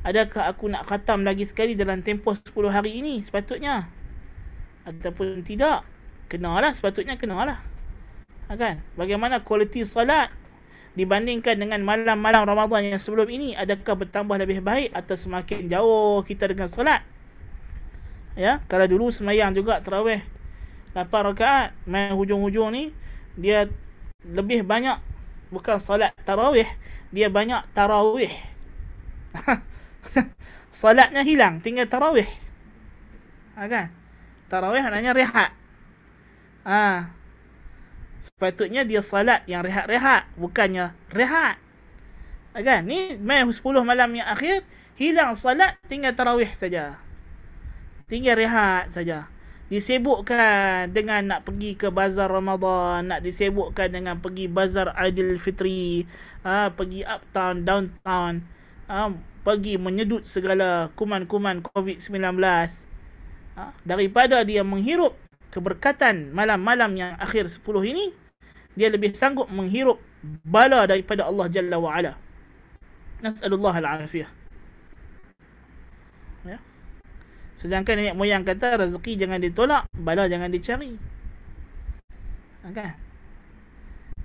[0.00, 3.84] Adakah aku nak khatam lagi sekali dalam tempoh 10 hari ini sepatutnya?
[4.88, 5.84] Ataupun tidak?
[6.32, 7.60] Kenalah, sepatutnya kenalah.
[8.48, 8.80] Ha, kan?
[8.96, 10.32] Bagaimana kualiti salat
[11.00, 16.44] dibandingkan dengan malam-malam Ramadan yang sebelum ini adakah bertambah lebih baik atau semakin jauh kita
[16.52, 17.00] dengan salat?
[18.36, 20.20] Ya, kalau dulu semayang juga tarawih
[20.94, 22.90] 8 rakaat main hujung-hujung ni
[23.38, 23.70] dia
[24.26, 24.98] lebih banyak
[25.54, 26.66] bukan solat tarawih
[27.14, 28.30] dia banyak tarawih
[30.74, 32.26] solatnya hilang tinggal tarawih
[33.54, 33.86] ha, kan
[34.50, 35.50] tarawih maknanya rehat
[36.66, 37.14] ha.
[38.24, 41.56] Sepatutnya dia solat yang rehat-rehat bukannya rehat.
[42.52, 42.82] Ha, kan?
[42.84, 44.66] Ni main 10 malam yang akhir
[44.98, 46.98] hilang solat tinggal tarawih saja.
[48.10, 49.30] Tinggal rehat saja.
[49.70, 56.02] Disebutkan dengan nak pergi ke bazar Ramadan, nak disebutkan dengan pergi bazar Aidil Fitri,
[56.42, 58.42] ha, pergi uptown, downtown,
[58.90, 59.14] ha,
[59.46, 62.34] pergi menyedut segala kuman-kuman COVID-19.
[63.54, 65.14] Ha, daripada dia menghirup
[65.50, 68.14] keberkatan malam-malam yang akhir 10 ini,
[68.78, 69.98] dia lebih sanggup menghirup
[70.46, 72.12] bala daripada Allah Jalla wa'ala.
[73.20, 74.30] Nas'alullah al-afiyah.
[76.48, 76.58] Ya.
[77.58, 80.96] Sedangkan nenek moyang kata rezeki jangan ditolak, bala jangan dicari.
[82.64, 82.96] Ha, kan?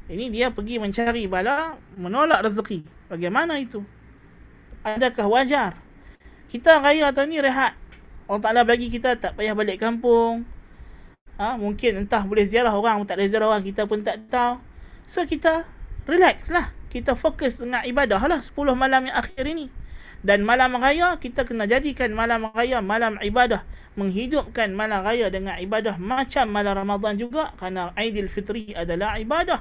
[0.06, 2.86] Ini dia pergi mencari bala, menolak rezeki.
[3.10, 3.82] Bagaimana itu?
[4.86, 5.74] Adakah wajar?
[6.46, 7.74] Kita raya tahun ni rehat.
[8.30, 10.46] Allah Ta'ala bagi kita tak payah balik kampung.
[11.36, 14.56] Ha, mungkin entah boleh ziarah orang, tak boleh ziarah orang, kita pun tak tahu.
[15.06, 15.68] So kita
[16.08, 16.72] relax lah.
[16.90, 19.68] Kita fokus dengan ibadah lah 10 malam yang akhir ini.
[20.24, 23.68] Dan malam raya kita kena jadikan malam raya malam ibadah.
[24.00, 29.60] Menghidupkan malam raya dengan ibadah macam malam Ramadan juga kerana Aidil Fitri adalah ibadah.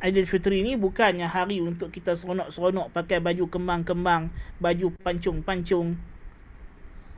[0.00, 4.30] Aidil Fitri ni bukannya hari untuk kita seronok-seronok pakai baju kembang-kembang
[4.62, 5.98] baju pancung-pancung.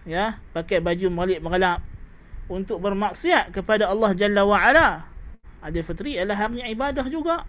[0.08, 1.91] Ya pakai baju malik merelap
[2.50, 4.88] untuk bermaksiat kepada Allah Jalla wa Ala
[5.62, 7.46] Aidil Fitri adalah hari ibadah juga.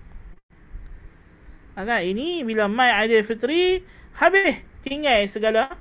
[1.73, 3.81] Maka ini bila mai Aidil Fitri
[4.13, 5.73] habis tinggal segala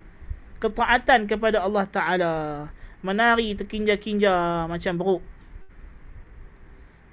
[0.56, 2.34] ketaatan kepada Allah Taala.
[3.04, 5.22] Menari terkinja-kinja macam beruk.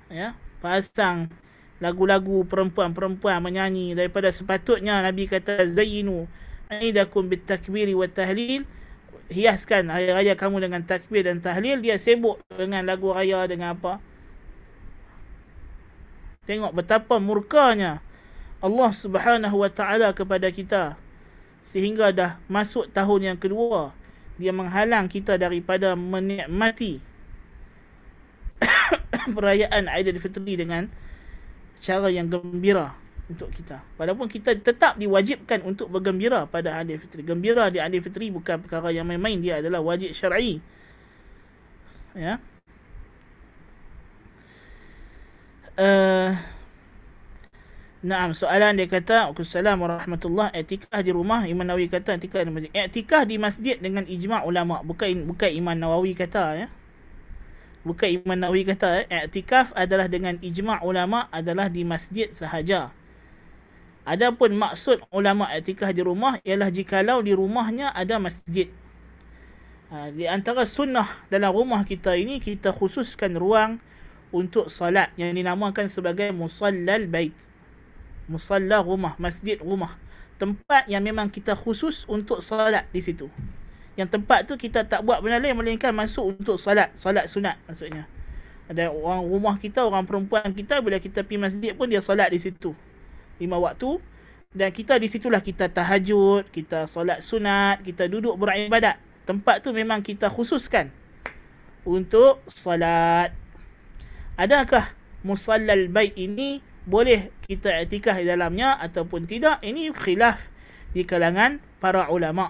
[0.08, 1.32] Ya pasang
[1.80, 6.28] lagu-lagu perempuan-perempuan menyanyi daripada sepatutnya Nabi kata zayyinu
[6.68, 8.68] aidakum bitakbiri wa tahlil
[9.30, 14.02] hiaskan hari raya kamu dengan takbir dan tahlil dia sibuk dengan lagu raya dengan apa.
[16.50, 18.02] Tengok betapa murkanya
[18.60, 20.98] Allah Subhanahu wa taala kepada kita.
[21.62, 23.94] Sehingga dah masuk tahun yang kedua
[24.40, 27.04] dia menghalang kita daripada menikmati
[29.36, 30.88] perayaan Aidilfitri dengan
[31.84, 32.96] cara yang gembira
[33.32, 33.78] untuk kita.
[34.00, 37.22] Walaupun kita tetap diwajibkan untuk bergembira pada Aidilfitri.
[37.30, 40.60] Gembira di Aidilfitri bukan perkara yang main-main, dia adalah wajib syar'i.
[42.16, 42.42] Ya.
[45.78, 46.36] Uh,
[48.10, 52.72] Naam, soalan dia kata, Assalamualaikum warahmatullahi I'tikah di rumah, Imam Nawawi kata i'tikah di masjid.
[52.72, 56.68] I'tikah di masjid dengan ijma' ulama, bukan bukan Imam Nawawi kata ya.
[57.88, 62.92] Bukan Imam Nawawi kata, i'tikaf adalah dengan ijma' ulama adalah di masjid sahaja.
[64.10, 68.66] Adapun maksud ulama i'tikah di rumah ialah jikalau di rumahnya ada masjid.
[69.94, 73.78] Ha, di antara sunnah dalam rumah kita ini kita khususkan ruang
[74.34, 77.38] untuk salat yang dinamakan sebagai musallal bait
[78.30, 79.98] musalla rumah, masjid rumah.
[80.40, 83.28] Tempat yang memang kita khusus untuk salat di situ.
[84.00, 88.08] Yang tempat tu kita tak buat benda lain melainkan masuk untuk salat, salat sunat maksudnya.
[88.70, 92.40] Ada orang rumah kita, orang perempuan kita bila kita pergi masjid pun dia salat di
[92.40, 92.72] situ.
[93.40, 93.98] Lima waktu
[94.50, 98.98] dan kita di situlah kita tahajud, kita solat sunat, kita duduk beribadat.
[99.30, 100.90] Tempat tu memang kita khususkan
[101.86, 103.30] untuk solat.
[104.42, 104.90] Adakah
[105.22, 109.62] musallal bait ini boleh kita i'tikaf di dalamnya ataupun tidak?
[109.62, 110.42] Ini khilaf
[110.98, 112.50] di kalangan para ulama.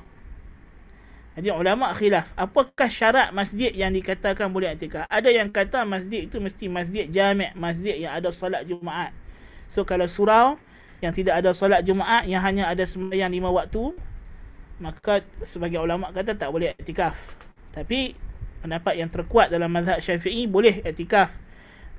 [1.36, 2.32] Jadi ulama khilaf.
[2.40, 7.52] Apakah syarat masjid yang dikatakan boleh i'tikaf ada yang kata masjid itu mesti masjid jami'
[7.60, 9.12] masjid yang ada solat jumaat.
[9.68, 10.56] So kalau surau
[11.00, 13.95] yang tidak ada solat jumaat yang hanya ada sembahyang lima waktu
[14.80, 17.16] maka sebagai ulama kata tak boleh i'tikaf.
[17.76, 18.16] Tapi
[18.64, 21.36] pendapat yang terkuat dalam mazhab syafi'i boleh i'tikaf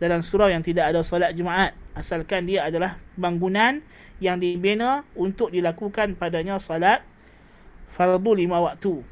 [0.01, 1.77] dalam surau yang tidak ada solat Jumaat.
[1.93, 3.85] Asalkan dia adalah bangunan
[4.19, 7.05] yang dibina untuk dilakukan padanya solat
[7.93, 9.05] fardu lima waktu.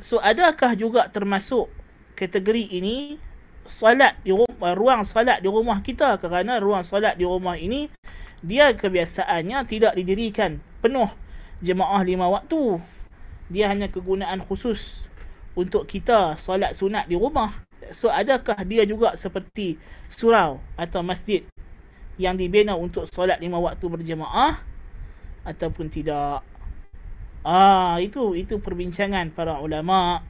[0.00, 1.68] So adakah juga termasuk
[2.16, 3.20] kategori ini
[3.68, 6.16] salat di ruang salat di rumah kita?
[6.16, 7.92] Kerana ruang salat di rumah ini
[8.42, 11.06] dia kebiasaannya tidak didirikan penuh
[11.62, 12.82] jemaah lima waktu.
[13.46, 15.06] Dia hanya kegunaan khusus
[15.54, 17.54] untuk kita salat sunat di rumah.
[17.94, 19.78] So adakah dia juga seperti
[20.10, 21.46] surau atau masjid
[22.18, 24.58] yang dibina untuk salat lima waktu berjemaah
[25.46, 26.42] ataupun tidak?
[27.46, 30.26] Ah itu itu perbincangan para ulama.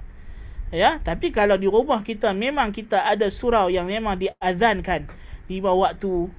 [0.72, 5.04] Ya, tapi kalau di rumah kita memang kita ada surau yang memang diazankan
[5.44, 6.32] di bawah waktu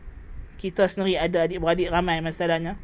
[0.59, 2.79] kita sendiri ada adik-beradik ramai masalahnya.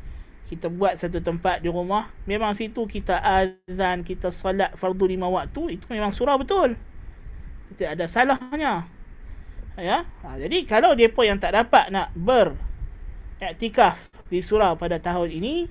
[0.49, 5.77] Kita buat satu tempat di rumah, memang situ kita azan, kita solat fardu lima waktu,
[5.77, 6.73] itu memang surau betul.
[7.77, 8.89] Tidak ada salahnya.
[9.79, 12.57] Ya, ha, jadi kalau depa yang tak dapat nak ber
[13.39, 15.69] iktikaf di surau pada tahun ini,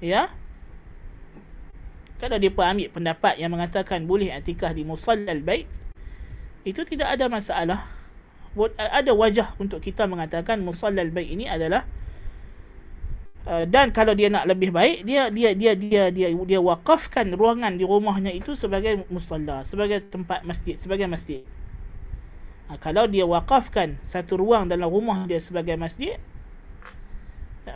[0.00, 0.32] ya,
[2.24, 5.68] kalau dia ambil pendapat yang mengatakan boleh i'tikaf di musallal bait
[6.64, 7.84] itu tidak ada masalah
[8.78, 11.82] ada wajah untuk kita mengatakan musallal bait ini adalah
[13.50, 17.74] uh, dan kalau dia nak lebih baik dia dia dia dia dia dia wakafkan ruangan
[17.74, 21.42] di rumahnya itu sebagai musalla sebagai tempat masjid sebagai masjid.
[22.70, 26.16] Uh, kalau dia wakafkan satu ruang dalam rumah dia sebagai masjid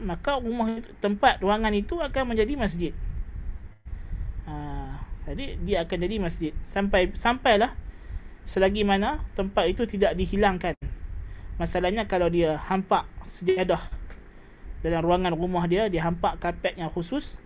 [0.04, 2.92] maka rumah tempat ruangan itu akan menjadi masjid.
[5.28, 6.52] Jadi dia akan jadi masjid.
[6.64, 7.76] Sampai sampailah
[8.48, 10.72] selagi mana tempat itu tidak dihilangkan.
[11.60, 13.92] Masalahnya kalau dia hampak sejadah
[14.80, 17.36] dalam ruangan rumah dia, dia hampak kapet yang khusus.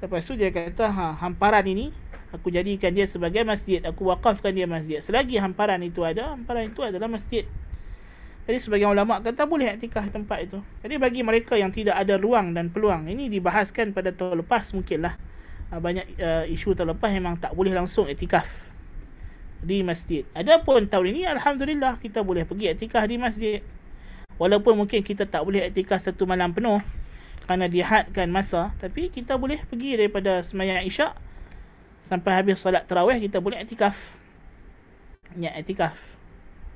[0.00, 1.92] Lepas tu dia kata, ha, hamparan ini
[2.32, 3.84] aku jadikan dia sebagai masjid.
[3.84, 5.04] Aku wakafkan dia masjid.
[5.04, 7.44] Selagi hamparan itu ada, hamparan itu adalah masjid.
[8.44, 10.58] Jadi sebagian ulama kata boleh iktikaf tempat itu.
[10.84, 15.16] Jadi bagi mereka yang tidak ada ruang dan peluang, ini dibahaskan pada tahun lepas mungkinlah.
[15.72, 18.44] Ah, banyak uh, isu terlepas memang tak boleh langsung etikaf
[19.64, 20.22] di masjid.
[20.36, 23.58] Adapun tahun ini alhamdulillah kita boleh pergi etikaf di masjid.
[24.36, 26.84] Walaupun mungkin kita tak boleh etikaf satu malam penuh
[27.44, 31.12] kerana dihadkan masa, tapi kita boleh pergi daripada sembahyang Isyak
[32.04, 33.96] sampai habis solat tarawih kita boleh etikaf.
[35.40, 35.96] Ya etikaf.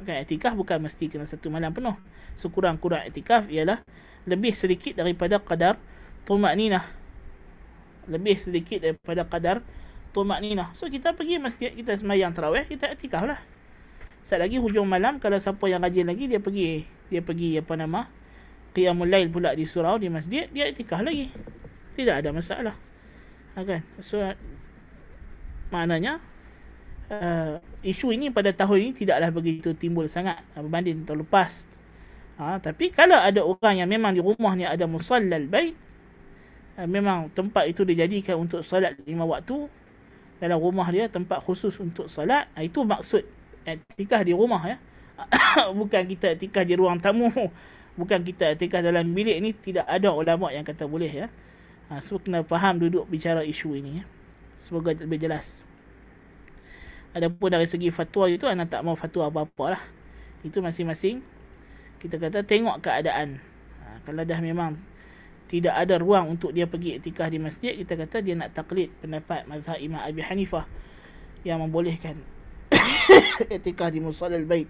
[0.01, 1.95] Bukan etikaf bukan mesti kena satu malam penuh.
[2.39, 3.84] Sekurang-kurang etikaf ialah
[4.24, 5.76] lebih sedikit daripada kadar
[6.24, 6.84] tumak ninah
[8.09, 9.57] lebih sedikit daripada kadar
[10.15, 10.73] tumak nina.
[10.79, 13.41] So kita pergi masjid, kita semayang terawih, kita etikaf lah.
[14.25, 18.01] Saat lagi hujung malam, kalau siapa yang rajin lagi, dia pergi, dia pergi apa nama,
[18.77, 21.33] qiyamul lail pula di surau, di masjid, dia etikaf lagi.
[21.97, 22.77] Tidak ada masalah.
[23.57, 23.83] Ha, kan?
[24.05, 24.21] So,
[25.73, 26.21] maknanya,
[27.13, 31.53] uh, isu ini pada tahun ini tidaklah begitu timbul sangat berbanding tahun lepas.
[32.39, 35.75] Ha, tapi kalau ada orang yang memang di rumahnya ada musallal bait,
[36.79, 39.67] Eh, memang tempat itu dijadikan untuk salat lima waktu
[40.39, 43.26] dalam rumah dia tempat khusus untuk salat ah, itu maksud
[43.66, 44.76] etikah di rumah ya.
[45.78, 47.28] Bukan kita etikah di ruang tamu.
[47.99, 51.26] Bukan kita etikah dalam bilik ini tidak ada ulama yang kata boleh ya.
[51.91, 54.05] Ha, so kena faham duduk bicara isu ini ya.
[54.55, 55.66] Semoga lebih jelas.
[57.16, 59.82] Adapun dari segi fatwa itu anak tak mau fatwa apa-apa lah.
[60.47, 61.18] Itu masing-masing.
[61.99, 63.43] Kita kata tengok keadaan.
[63.82, 64.78] Ha, kalau dah memang
[65.49, 69.49] tidak ada ruang untuk dia pergi iktikaf di masjid kita kata dia nak taklid pendapat
[69.49, 70.68] mazhab Imam Abi Hanifah
[71.42, 72.20] yang membolehkan
[73.57, 74.68] iktikaf di musallal bait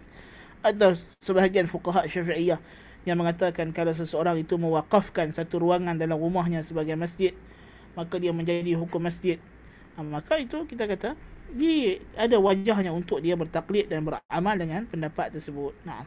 [0.62, 2.58] atau sebahagian fuqaha Syafi'iyah
[3.06, 7.34] yang mengatakan kalau seseorang itu mewakafkan satu ruangan dalam rumahnya sebagai masjid
[7.98, 9.42] maka dia menjadi hukum masjid.
[9.98, 11.18] Ha, maka itu kita kata
[11.50, 15.74] dia ada wajahnya untuk dia bertaklid dan beramal dengan pendapat tersebut.
[15.82, 16.06] Nah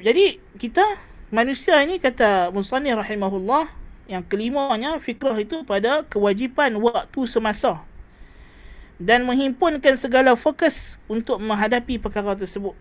[0.00, 0.26] Jadi
[0.56, 0.84] kita
[1.30, 3.70] manusia ini kata Musani rahimahullah
[4.10, 7.78] yang kelimanya fikrah itu pada kewajipan waktu semasa
[9.00, 12.76] dan menghimpunkan segala fokus untuk menghadapi perkara tersebut.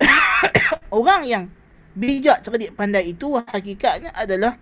[0.94, 1.50] Orang yang
[1.98, 4.56] bijak cerdik pandai itu hakikatnya adalah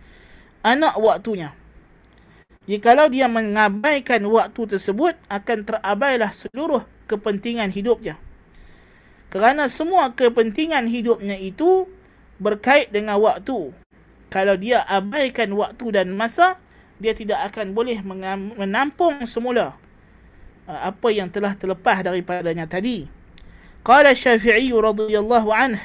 [0.64, 1.54] anak waktunya.
[2.64, 6.80] Jikalau dia mengabaikan waktu tersebut akan terabailah seluruh
[7.12, 8.16] kepentingan hidupnya.
[9.28, 11.84] Kerana semua kepentingan hidupnya itu
[12.43, 13.73] berkait dengan waktu.
[14.29, 16.55] Kalau dia abaikan waktu dan masa,
[17.01, 17.99] dia tidak akan boleh
[18.55, 19.73] menampung semula
[20.69, 23.09] uh, apa yang telah terlepas daripadanya tadi.
[23.81, 25.81] Qala Syafi'i radhiyallahu anhu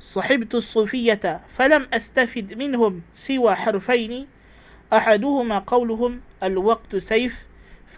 [0.00, 4.26] صحبت الصوفية فلم أستفد منهم سوى حرفين
[4.92, 7.46] أحدهما قولهم الوقت سيف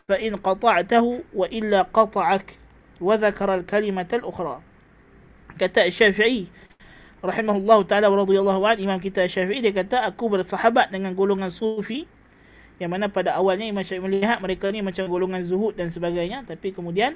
[0.09, 2.55] فإن قطعته وإلا قطعك
[3.01, 4.61] وذكر الكلمة الأخرى
[5.59, 6.47] كتاء الشافعي
[7.24, 12.03] rahimahullah taala wa radhiyallahu an Imam kita Syafi'i dia kata aku bersahabat dengan golongan sufi
[12.84, 16.43] Yang mana pada awalnya Imam Syafi'i melihat mereka ni macam golongan zuhud dan sebagainya.
[16.43, 17.15] Tapi kemudian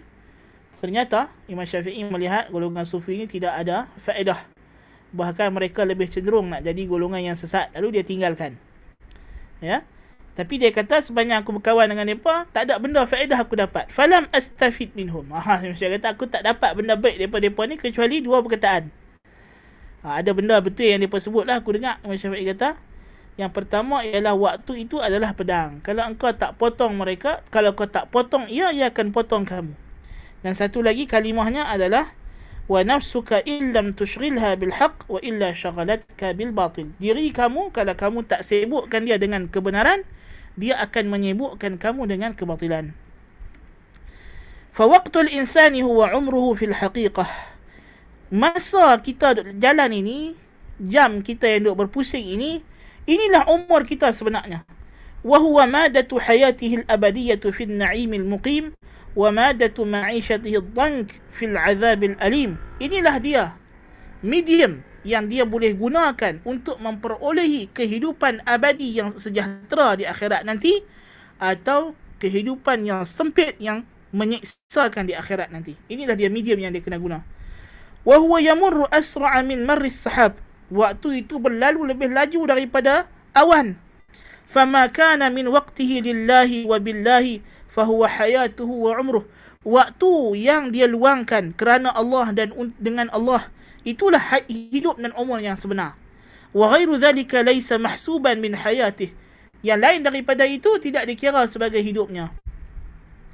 [0.79, 4.47] ternyata Imam Syafi'i melihat golongan sufi ini tidak ada faedah.
[5.11, 7.67] Bahkan mereka lebih cenderung nak jadi golongan yang sesat.
[7.75, 8.55] Lalu dia tinggalkan.
[9.59, 9.83] Ya.
[10.37, 13.89] Tapi dia kata sebanyak aku berkawan dengan mereka, tak ada benda faedah aku dapat.
[13.89, 15.25] Falam astafid minhum.
[15.33, 19.06] Ha, saya kata aku tak dapat benda baik daripada mereka ni kecuali dua perkataan.
[20.07, 21.99] Ha, ada benda betul yang mereka sebut lah aku dengar.
[22.07, 22.79] Imam Syafi'i kata.
[23.35, 25.83] Yang pertama ialah waktu itu adalah pedang.
[25.83, 29.75] Kalau engkau tak potong mereka, kalau kau tak potong ia, ia akan potong kamu.
[30.47, 32.15] Dan satu lagi kalimahnya adalah
[32.71, 36.87] wa nafsuka illam tushghilha bil haqq wa illa shaghalatka bil batil.
[37.03, 40.07] Diri kamu kalau kamu tak sibukkan dia dengan kebenaran,
[40.55, 42.95] dia akan menyibukkan kamu dengan kebatilan.
[44.71, 47.56] Fa waqtul insani huwa umruhu fil haqiqah.
[48.27, 50.35] Masa kita jalan ini,
[50.83, 52.59] jam kita yang duk berpusing ini,
[53.07, 54.67] inilah umur kita sebenarnya.
[55.23, 58.75] Madatu hayatihi al-abadiyyah fi an-na'im al-muqim
[59.15, 62.59] wa madatu ma'ishatihi ad-dank fi al-'adhab al-alim.
[62.83, 63.55] Inilah dia.
[64.19, 70.83] Medium yang dia boleh gunakan untuk memperolehi kehidupan abadi yang sejahtera di akhirat nanti
[71.39, 75.79] atau kehidupan yang sempit yang menyiksakan di akhirat nanti.
[75.87, 77.23] Inilah dia medium yang dia kena guna.
[78.07, 80.39] Wa huwa yamurru asra'a min marri sahab.
[80.71, 83.75] Waktu itu berlalu lebih laju daripada awan.
[84.47, 89.27] Fama kana min waqtihi lillahi wa billahi fahuwa hayatuhu wa umruh.
[89.67, 93.51] Waktu yang dia luangkan kerana Allah dan dengan Allah
[93.87, 95.95] itulah hidup dan umur yang sebenar
[96.51, 99.15] wa ghairu dhalika laysa mahsuban min hayatih
[99.63, 102.35] yang lain daripada itu tidak dikira sebagai hidupnya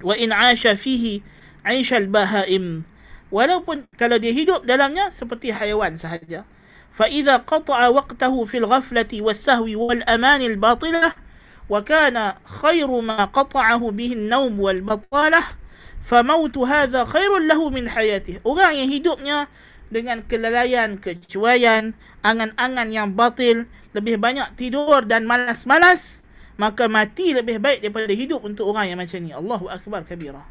[0.05, 1.25] wa in 'asha fihi
[1.65, 2.85] 'aisha al-bahaim
[3.33, 6.45] walaupun kalau dia hidup dalamnya seperti haiwan sahaja
[6.93, 11.17] qata'a waqtahu fil ghaflati was-sahwi wal-aman al-batilah
[11.65, 15.57] wa kana khairu ma qata'ahu bihi an-nawm wal-batalah
[16.05, 19.49] famautu hadha khairun lahu min hayatih orang yang hidupnya
[19.93, 21.93] dengan kelalaian, kecuaian,
[22.25, 26.25] angan-angan yang batil, lebih banyak tidur dan malas-malas,
[26.57, 29.29] maka mati lebih baik daripada hidup untuk orang yang macam ni.
[29.29, 30.41] Allahu Akbar kabira.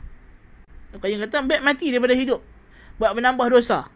[0.95, 2.41] Kalau yang kata, baik mati daripada hidup.
[3.03, 3.91] Buat menambah dosa.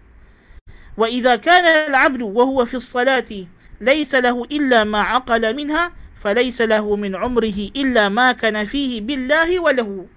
[0.98, 3.46] Wa idha kana al-abdu wa huwa fi salati
[3.78, 9.62] laysa lahu illa ma aqala minha falaysa lahu min umrihi illa ma kana fihi billahi
[9.62, 10.10] wa lahu.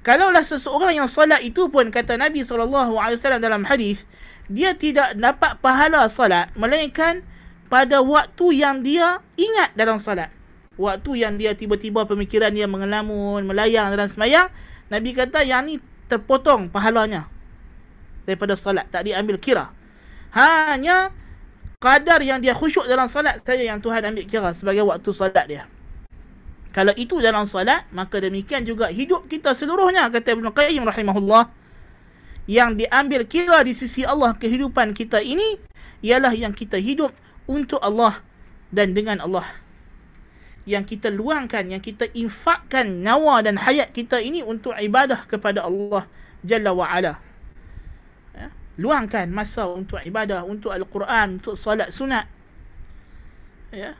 [0.00, 2.96] Kalaulah seseorang yang solat itu pun kata Nabi SAW
[3.36, 4.08] dalam hadis
[4.48, 7.20] dia tidak dapat pahala solat melainkan
[7.68, 10.32] pada waktu yang dia ingat dalam solat.
[10.80, 14.48] Waktu yang dia tiba-tiba pemikiran dia mengelamun, melayang dalam semayang,
[14.88, 15.76] Nabi kata yang ni
[16.08, 17.28] terpotong pahalanya
[18.24, 19.70] daripada solat, tak diambil kira.
[20.32, 21.12] Hanya
[21.82, 25.64] kadar yang dia khusyuk dalam solat saja yang Tuhan ambil kira sebagai waktu solat dia.
[26.72, 31.52] Kalau itu dalam salat, maka demikian juga hidup kita seluruhnya, kata Ibn Qayyim rahimahullah.
[32.48, 35.60] Yang diambil kira di sisi Allah kehidupan kita ini,
[36.00, 37.12] ialah yang kita hidup
[37.44, 38.24] untuk Allah
[38.72, 39.44] dan dengan Allah.
[40.64, 46.08] Yang kita luangkan, yang kita infakkan nyawa dan hayat kita ini untuk ibadah kepada Allah
[46.42, 47.14] Jalla wa'ala.
[47.14, 47.31] Ya?
[48.80, 52.24] Luangkan masa untuk ibadah, untuk Al-Quran, untuk salat sunat.
[53.72, 53.96] Ya?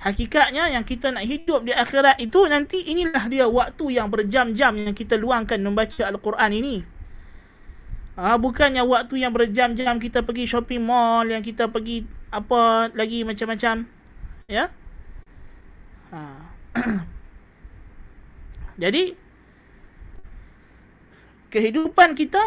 [0.00, 4.96] Hakikatnya yang kita nak hidup di akhirat itu nanti inilah dia waktu yang berjam-jam yang
[4.96, 6.76] kita luangkan membaca Al-Quran ini.
[8.16, 13.84] Ha, bukannya waktu yang berjam-jam kita pergi shopping mall, yang kita pergi apa lagi macam-macam.
[14.48, 14.72] Ya.
[16.16, 16.20] Ha.
[18.82, 19.12] Jadi
[21.52, 22.40] kehidupan kita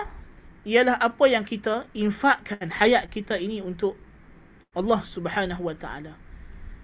[0.64, 4.00] ialah apa yang kita infakkan hayat kita ini untuk
[4.74, 6.14] Allah Subhanahu Wa Taala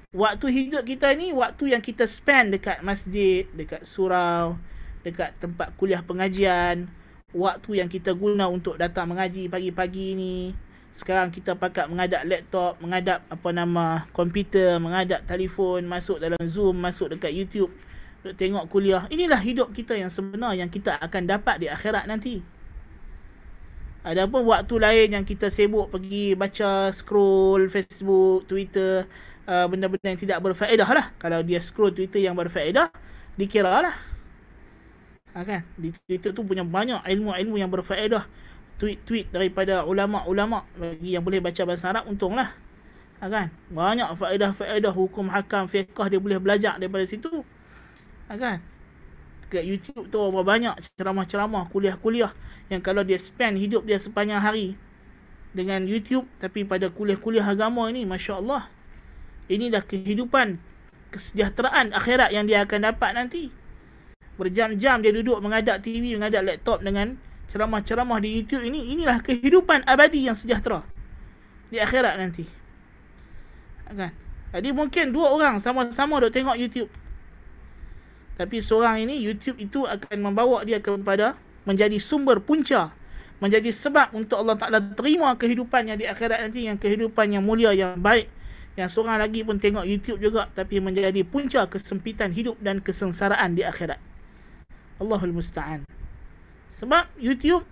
[0.09, 4.57] waktu hidup kita ni waktu yang kita spend dekat masjid, dekat surau,
[5.05, 6.89] dekat tempat kuliah pengajian,
[7.30, 10.38] waktu yang kita guna untuk datang mengaji pagi-pagi ni.
[10.89, 17.13] Sekarang kita pakai mengadap laptop, mengadap apa nama komputer, mengadap telefon, masuk dalam Zoom, masuk
[17.13, 17.69] dekat YouTube
[18.25, 19.05] untuk tengok kuliah.
[19.13, 22.41] Inilah hidup kita yang sebenar yang kita akan dapat di akhirat nanti.
[24.04, 29.06] Adapun waktu lain yang kita sibuk pergi baca scroll Facebook, Twitter,
[29.50, 31.06] Uh, benda-benda yang tidak berfaedah lah.
[31.18, 32.93] Kalau dia scroll Twitter yang berfaedah,
[33.34, 33.97] dikira lah.
[35.34, 35.66] Ha, kan?
[35.74, 38.30] Di Twitter tu punya banyak ilmu-ilmu yang berfaedah.
[38.78, 42.54] Tweet-tweet daripada ulama'-ulama' bagi yang boleh baca bahasa Arab, untunglah.
[43.18, 43.50] Ha, kan?
[43.74, 47.41] Banyak faedah-faedah hukum hakam, fiqah dia boleh belajar daripada situ.
[48.30, 48.62] Ha, kan?
[49.50, 52.30] Dekat YouTube tu banyak ceramah-ceramah, kuliah-kuliah
[52.70, 54.78] yang kalau dia spend hidup dia sepanjang hari
[55.58, 58.70] dengan YouTube tapi pada kuliah-kuliah agama ini, Masya Allah,
[59.50, 60.62] inilah kehidupan
[61.10, 63.50] kesejahteraan akhirat yang dia akan dapat nanti.
[64.38, 67.18] Berjam-jam dia duduk mengadap TV, mengadap laptop dengan
[67.50, 68.93] ceramah-ceramah di YouTube ini.
[68.93, 70.86] Inilah kehidupan abadi yang sejahtera
[71.74, 72.45] di akhirat nanti.
[73.89, 74.14] Kan?
[74.54, 76.93] Jadi mungkin dua orang sama-sama duk tengok YouTube.
[78.39, 81.35] Tapi seorang ini YouTube itu akan membawa dia kepada
[81.67, 82.95] menjadi sumber punca
[83.39, 87.99] menjadi sebab untuk Allah Ta'ala terima kehidupannya di akhirat nanti yang kehidupan yang mulia yang
[87.99, 88.27] baik.
[88.75, 93.63] Yang seorang lagi pun tengok YouTube juga tapi menjadi punca kesempitan hidup dan kesengsaraan di
[93.63, 93.99] akhirat.
[94.99, 95.87] Allahul Musta'an.
[96.79, 97.63] Sebab YouTube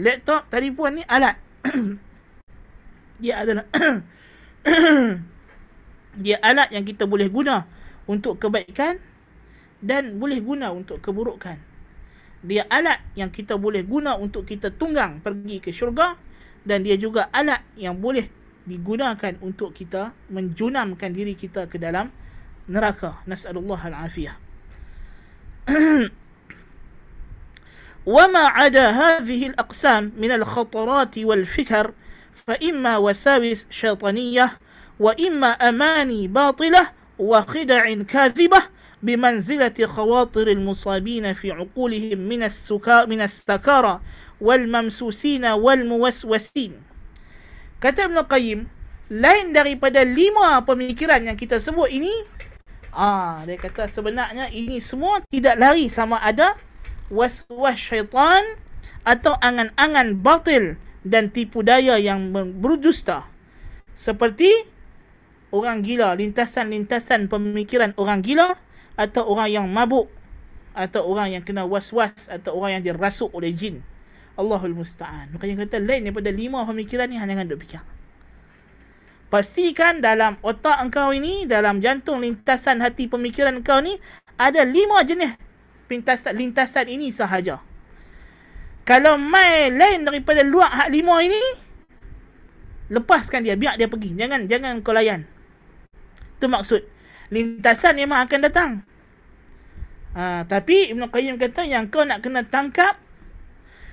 [0.00, 1.36] laptop, telefon ni alat.
[3.22, 3.64] Dia adalah
[6.24, 7.64] dia alat yang kita boleh guna
[8.04, 9.00] untuk kebaikan
[9.83, 11.57] dan boleh guna untuk keburukan
[12.45, 16.13] dia alat yang kita boleh guna untuk kita tunggang pergi ke syurga
[16.67, 18.29] dan dia juga alat yang boleh
[18.67, 22.11] digunakan untuk kita menjunamkan diri kita ke dalam
[22.67, 24.35] neraka nasallallahu alafiyah
[28.07, 31.93] وما عدا هذه الأقسام من الخطرات والفكر
[32.47, 34.59] فإما وساوس شيطانية
[34.99, 36.87] وإما أماني باطلة
[37.19, 38.61] وخدع كاذبة
[39.03, 44.01] بمنزلة خواطر المصابين في عقولهم من السكا من السكارى
[44.41, 46.73] والممسوسين والموسوسين
[47.77, 48.65] kata Ibn Qayyim
[49.13, 52.09] lain daripada lima pemikiran yang kita sebut ini
[52.89, 56.57] ah dia kata sebenarnya ini semua tidak lari sama ada
[57.13, 58.41] waswas syaitan
[59.05, 60.73] atau angan-angan batil
[61.05, 63.23] dan tipu daya yang berdusta
[63.93, 64.49] seperti
[65.53, 68.57] orang gila lintasan-lintasan pemikiran orang gila
[68.96, 70.08] atau orang yang mabuk
[70.72, 73.84] atau orang yang kena was-was atau orang yang dirasuk oleh jin.
[74.32, 75.28] Allahul Musta'an.
[75.36, 77.84] Makanya kata lain daripada lima pemikiran ni hanya duk fikir.
[79.28, 83.96] Pastikan dalam otak engkau ini, dalam jantung lintasan hati pemikiran engkau ni,
[84.36, 85.36] ada lima jenis
[85.88, 87.60] lintasan, lintasan ini sahaja.
[88.84, 91.40] Kalau mai lain daripada luar hak lima ini,
[92.92, 94.16] lepaskan dia, biar dia pergi.
[94.16, 95.24] Jangan jangan kau layan.
[96.36, 96.91] Itu maksud
[97.32, 98.70] lintasan memang akan datang.
[100.12, 103.00] Ha, tapi Ibn Qayyim kata yang kau nak kena tangkap,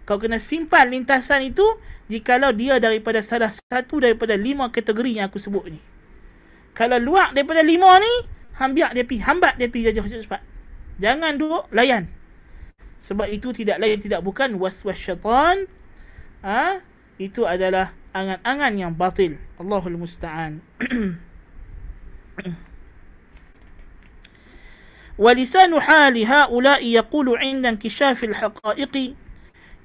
[0.03, 1.63] kau kena simpan lintasan itu
[2.11, 5.79] jikalau dia daripada salah satu daripada lima kategori yang aku sebut ni.
[6.75, 8.27] Kalau luar daripada lima ni,
[8.59, 10.43] hambiak dia pi, hambat dia pi jauh cepat.
[10.99, 12.11] Jangan duduk layan.
[12.99, 15.63] Sebab itu tidak lain tidak bukan waswas syaitan.
[16.43, 16.83] Ha?
[17.15, 19.39] Itu adalah angan-angan yang batil.
[19.55, 20.59] Allahul Musta'an.
[25.19, 29.13] ولسان حال هؤلاء يقول عند انكشاف الحقائق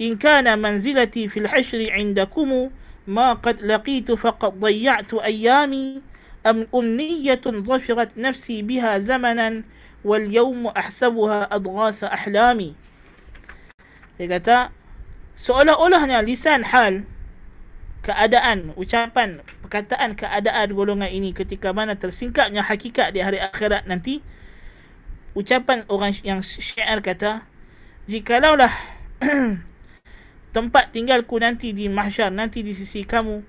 [0.01, 2.70] إن كان منزلتي في الحشر عندكم
[3.07, 6.03] ما قد لقيت فقد ضيعت أيامي
[6.47, 9.62] أم أمنية ظفرت نفسي بها زمنا
[10.05, 12.74] واليوم أحسبها أضغاث أحلامي
[14.14, 14.70] Dia kata
[15.35, 17.03] seolah-olahnya lisan hal
[18.07, 24.22] keadaan, ucapan, perkataan keadaan golongan ini ketika mana tersingkapnya hakikat di hari akhirat nanti
[25.35, 27.43] ucapan orang yang syair kata
[28.07, 28.70] jikalaulah
[30.55, 33.43] tempat tinggalku nanti di mahsyar nanti di sisi kamu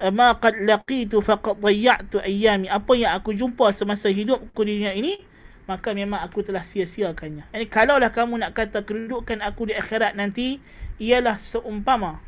[0.00, 2.72] eh, ma qad laqitu faqad dayya'tu ayyami.
[2.72, 5.20] Apa yang aku jumpa semasa hidupku di dunia ini
[5.68, 7.46] maka memang aku telah sia-siakannya.
[7.54, 10.58] Yani kalaulah kamu nak kata kedudukan aku di akhirat nanti
[10.98, 12.18] ialah seumpama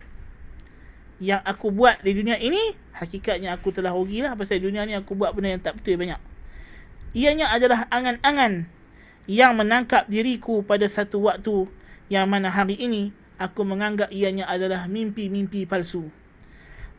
[1.23, 5.33] yang aku buat di dunia ini hakikatnya aku telah rugilah pasal dunia ni aku buat
[5.33, 6.21] benda yang tak betul banyak.
[7.15, 8.67] Ianya adalah angan-angan
[9.25, 11.69] yang menangkap diriku pada satu waktu
[12.13, 13.11] yang mana hari ini
[13.41, 16.09] aku menganggap ianya adalah mimpi-mimpi palsu.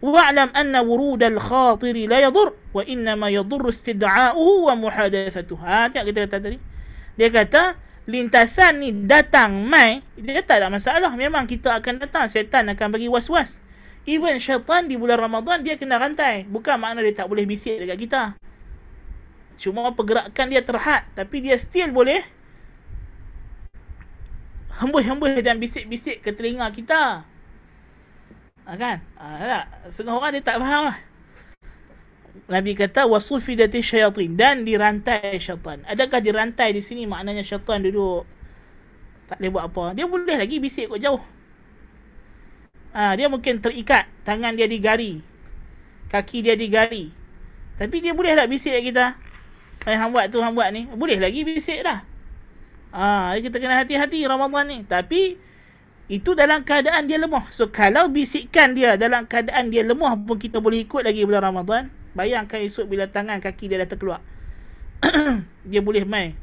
[0.04, 5.62] Wa'lam anna wurud al-khatir la yadur wa inna ma yadur istid'a'uhu wa muhadathatuhu.
[5.64, 6.58] Ha, tengok kita kata tadi.
[7.16, 7.64] Dia kata
[8.06, 11.10] lintasan ni datang mai, dia tak ada masalah.
[11.16, 13.58] Memang kita akan datang, syaitan akan bagi was-was.
[14.06, 16.46] Even syaitan di bulan Ramadan dia kena rantai.
[16.46, 18.22] Bukan makna dia tak boleh bisik dekat kita.
[19.56, 22.22] Cuma pergerakan dia terhad Tapi dia still boleh
[24.76, 27.24] Hembus-hembus dan bisik-bisik ke telinga kita
[28.68, 29.00] ha, Kan?
[29.16, 30.98] Ha, Setengah orang dia tak faham lah
[32.46, 35.82] Nabi kata wasufidati syaitan dan dirantai syaitan.
[35.90, 38.28] Adakah dirantai di sini maknanya syaitan duduk
[39.26, 39.86] tak boleh buat apa?
[39.98, 41.22] Dia boleh lagi bisik kot jauh.
[42.94, 45.20] Ha, dia mungkin terikat, tangan dia digari.
[46.08, 47.10] Kaki dia digari.
[47.76, 49.18] Tapi dia boleh tak bisik kita?
[49.86, 50.90] Eh, hang buat tu, hang buat ni.
[50.90, 52.02] Boleh lagi bisik dah.
[52.90, 54.78] Ah, kita kena hati-hati Ramadan ni.
[54.86, 55.38] Tapi,
[56.10, 57.50] itu dalam keadaan dia lemah.
[57.54, 61.94] So, kalau bisikkan dia dalam keadaan dia lemah pun kita boleh ikut lagi bulan Ramadan.
[62.18, 64.22] Bayangkan esok bila tangan kaki dia dah terkeluar.
[65.70, 66.34] dia boleh mai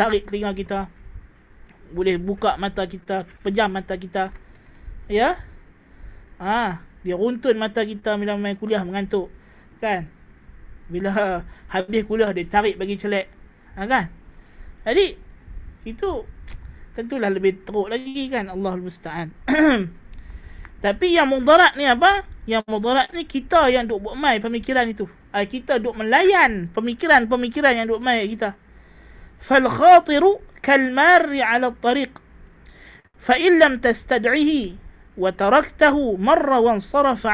[0.00, 0.88] tarik telinga kita
[1.90, 4.32] boleh buka mata kita pejam mata kita
[5.10, 5.36] ya
[6.38, 9.28] ha dia runtun mata kita bila main kuliah mengantuk
[9.82, 10.06] kan
[10.90, 13.30] bila habis kuliah dia tarik bagi celek
[13.78, 14.10] ha, kan?
[14.84, 15.14] Jadi
[15.86, 16.26] itu
[16.92, 18.50] tentulah lebih teruk lagi kan?
[18.50, 19.32] Allah musta'an.
[20.84, 22.24] Tapi yang mudarat ni apa?
[22.48, 25.06] Yang mudarat ni kita yang duk buat mai pemikiran itu.
[25.30, 28.56] Uh, kita duk melayan pemikiran-pemikiran yang duk mai kita.
[29.40, 32.16] Fal khatiru kal marri ala tariq.
[33.20, 34.80] Fa in lam tastad'ihi
[35.20, 37.28] wa taraktahu marra wa ansarafa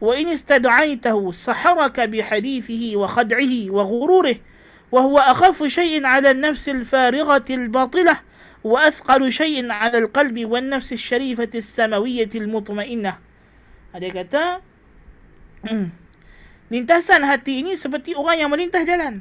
[0.00, 4.36] وإن استدعيته سحرك بحديثه وخدعه وغروره
[4.92, 8.16] وهو أخف شيء على النفس الفارغة الباطلة
[8.64, 13.12] وأثقل شيء على القلب والنفس الشريفة السماوية المطمئنة
[13.94, 14.44] هذا kata
[16.72, 19.20] lintasan hati ini seperti orang yang melintah jalan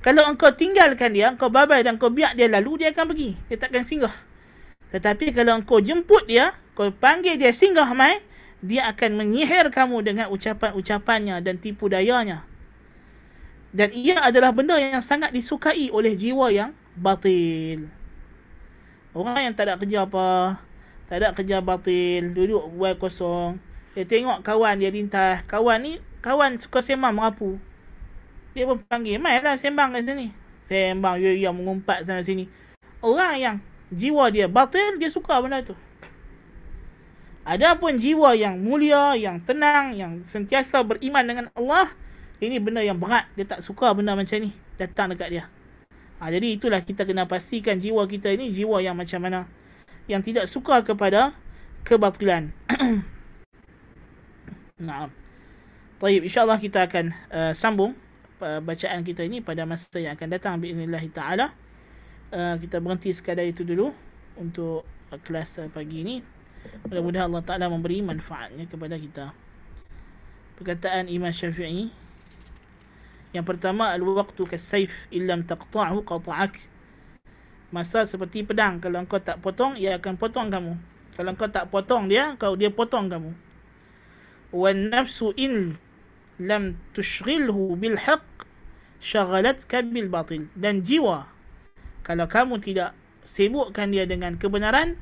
[0.00, 3.56] kalau engkau tinggalkan dia engkau babai dan engkau biar dia lalu dia akan pergi dia
[3.60, 4.12] takkan singgah
[4.90, 8.18] tetapi kalau engkau jemput dia kau panggil dia singgah mai
[8.59, 12.43] dia akan menyihir kamu dengan ucapan-ucapannya dan tipu dayanya.
[13.69, 17.87] Dan ia adalah benda yang sangat disukai oleh jiwa yang batil.
[19.13, 20.59] Orang yang tak ada kerja apa,
[21.07, 23.61] tak ada kerja batil, duduk buat kosong.
[23.93, 25.45] Dia tengok kawan dia lintas.
[25.49, 27.57] Kawan ni, kawan suka sembang merapu.
[28.53, 30.33] Dia pun panggil, mainlah sembang kat sini.
[30.69, 32.49] Sembang, ya, ya, mengumpat sana sini.
[33.01, 33.55] Orang yang
[33.89, 35.77] jiwa dia batil, dia suka benda tu.
[37.47, 41.89] Adapun jiwa yang mulia, yang tenang, yang sentiasa beriman dengan Allah,
[42.43, 43.27] ini benda yang berat.
[43.35, 45.43] Dia tak suka benda macam ni datang dekat dia.
[46.19, 49.47] Ha, jadi itulah kita kena pastikan jiwa kita ini jiwa yang macam mana.
[50.11, 51.31] Yang tidak suka kepada
[51.87, 52.51] kebatilan.
[54.79, 55.11] Naam.
[55.99, 57.91] Baik, insyaAllah kita akan uh, sambung
[58.39, 60.55] uh, bacaan kita ini pada masa yang akan datang.
[60.63, 61.51] Bi'inillah ta'ala.
[62.31, 63.91] Uh, kita berhenti sekadar itu dulu
[64.39, 66.38] untuk uh, kelas uh, pagi ini.
[66.89, 69.31] Mudah-mudahan Allah Ta'ala memberi manfaatnya kepada kita.
[70.59, 71.87] Perkataan Imam Syafi'i
[73.31, 76.59] Yang pertama Al-waqtu kasayf illam taqta'hu qata'ak
[77.71, 80.75] Masa seperti pedang Kalau engkau tak potong Ia akan potong kamu.
[81.15, 83.31] Kalau engkau tak potong dia kau Dia potong kamu.
[84.51, 85.79] Wan nafsu in
[86.43, 88.25] Lam tushghilhu bilhaq
[88.99, 91.23] Syaghalat bil batil Dan jiwa
[92.03, 92.91] Kalau kamu tidak
[93.23, 94.99] Sibukkan dia dengan kebenaran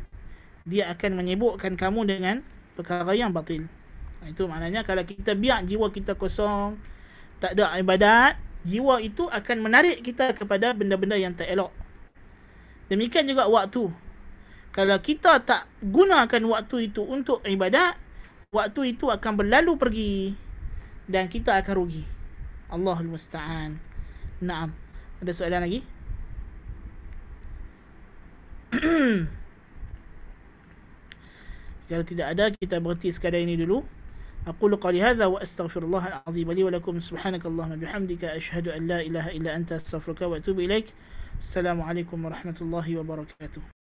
[0.67, 2.35] dia akan menyibukkan kamu dengan
[2.75, 3.71] perkara yang batil.
[4.27, 6.75] Itu maknanya kalau kita biar jiwa kita kosong,
[7.39, 8.35] tak ada ibadat,
[8.67, 11.71] jiwa itu akan menarik kita kepada benda-benda yang tak elok.
[12.91, 13.87] Demikian juga waktu.
[14.75, 17.95] Kalau kita tak gunakan waktu itu untuk ibadat,
[18.51, 20.15] waktu itu akan berlalu pergi
[21.07, 22.03] dan kita akan rugi.
[22.67, 23.79] Allahul Musta'an.
[24.43, 24.75] Naam.
[25.23, 25.81] Ada soalan lagi?
[31.87, 33.83] Kalau tidak ada kita berhenti sekadar ini dulu.
[34.47, 39.31] Aku qali hadza wa astaghfirullah al-azim li wa lakum subhanakallahumma bihamdika ashhadu an la ilaha
[39.35, 40.91] illa anta astaghfiruka wa atubu ilaik.
[41.39, 43.76] Assalamualaikum warahmatullahi wabarakatuh.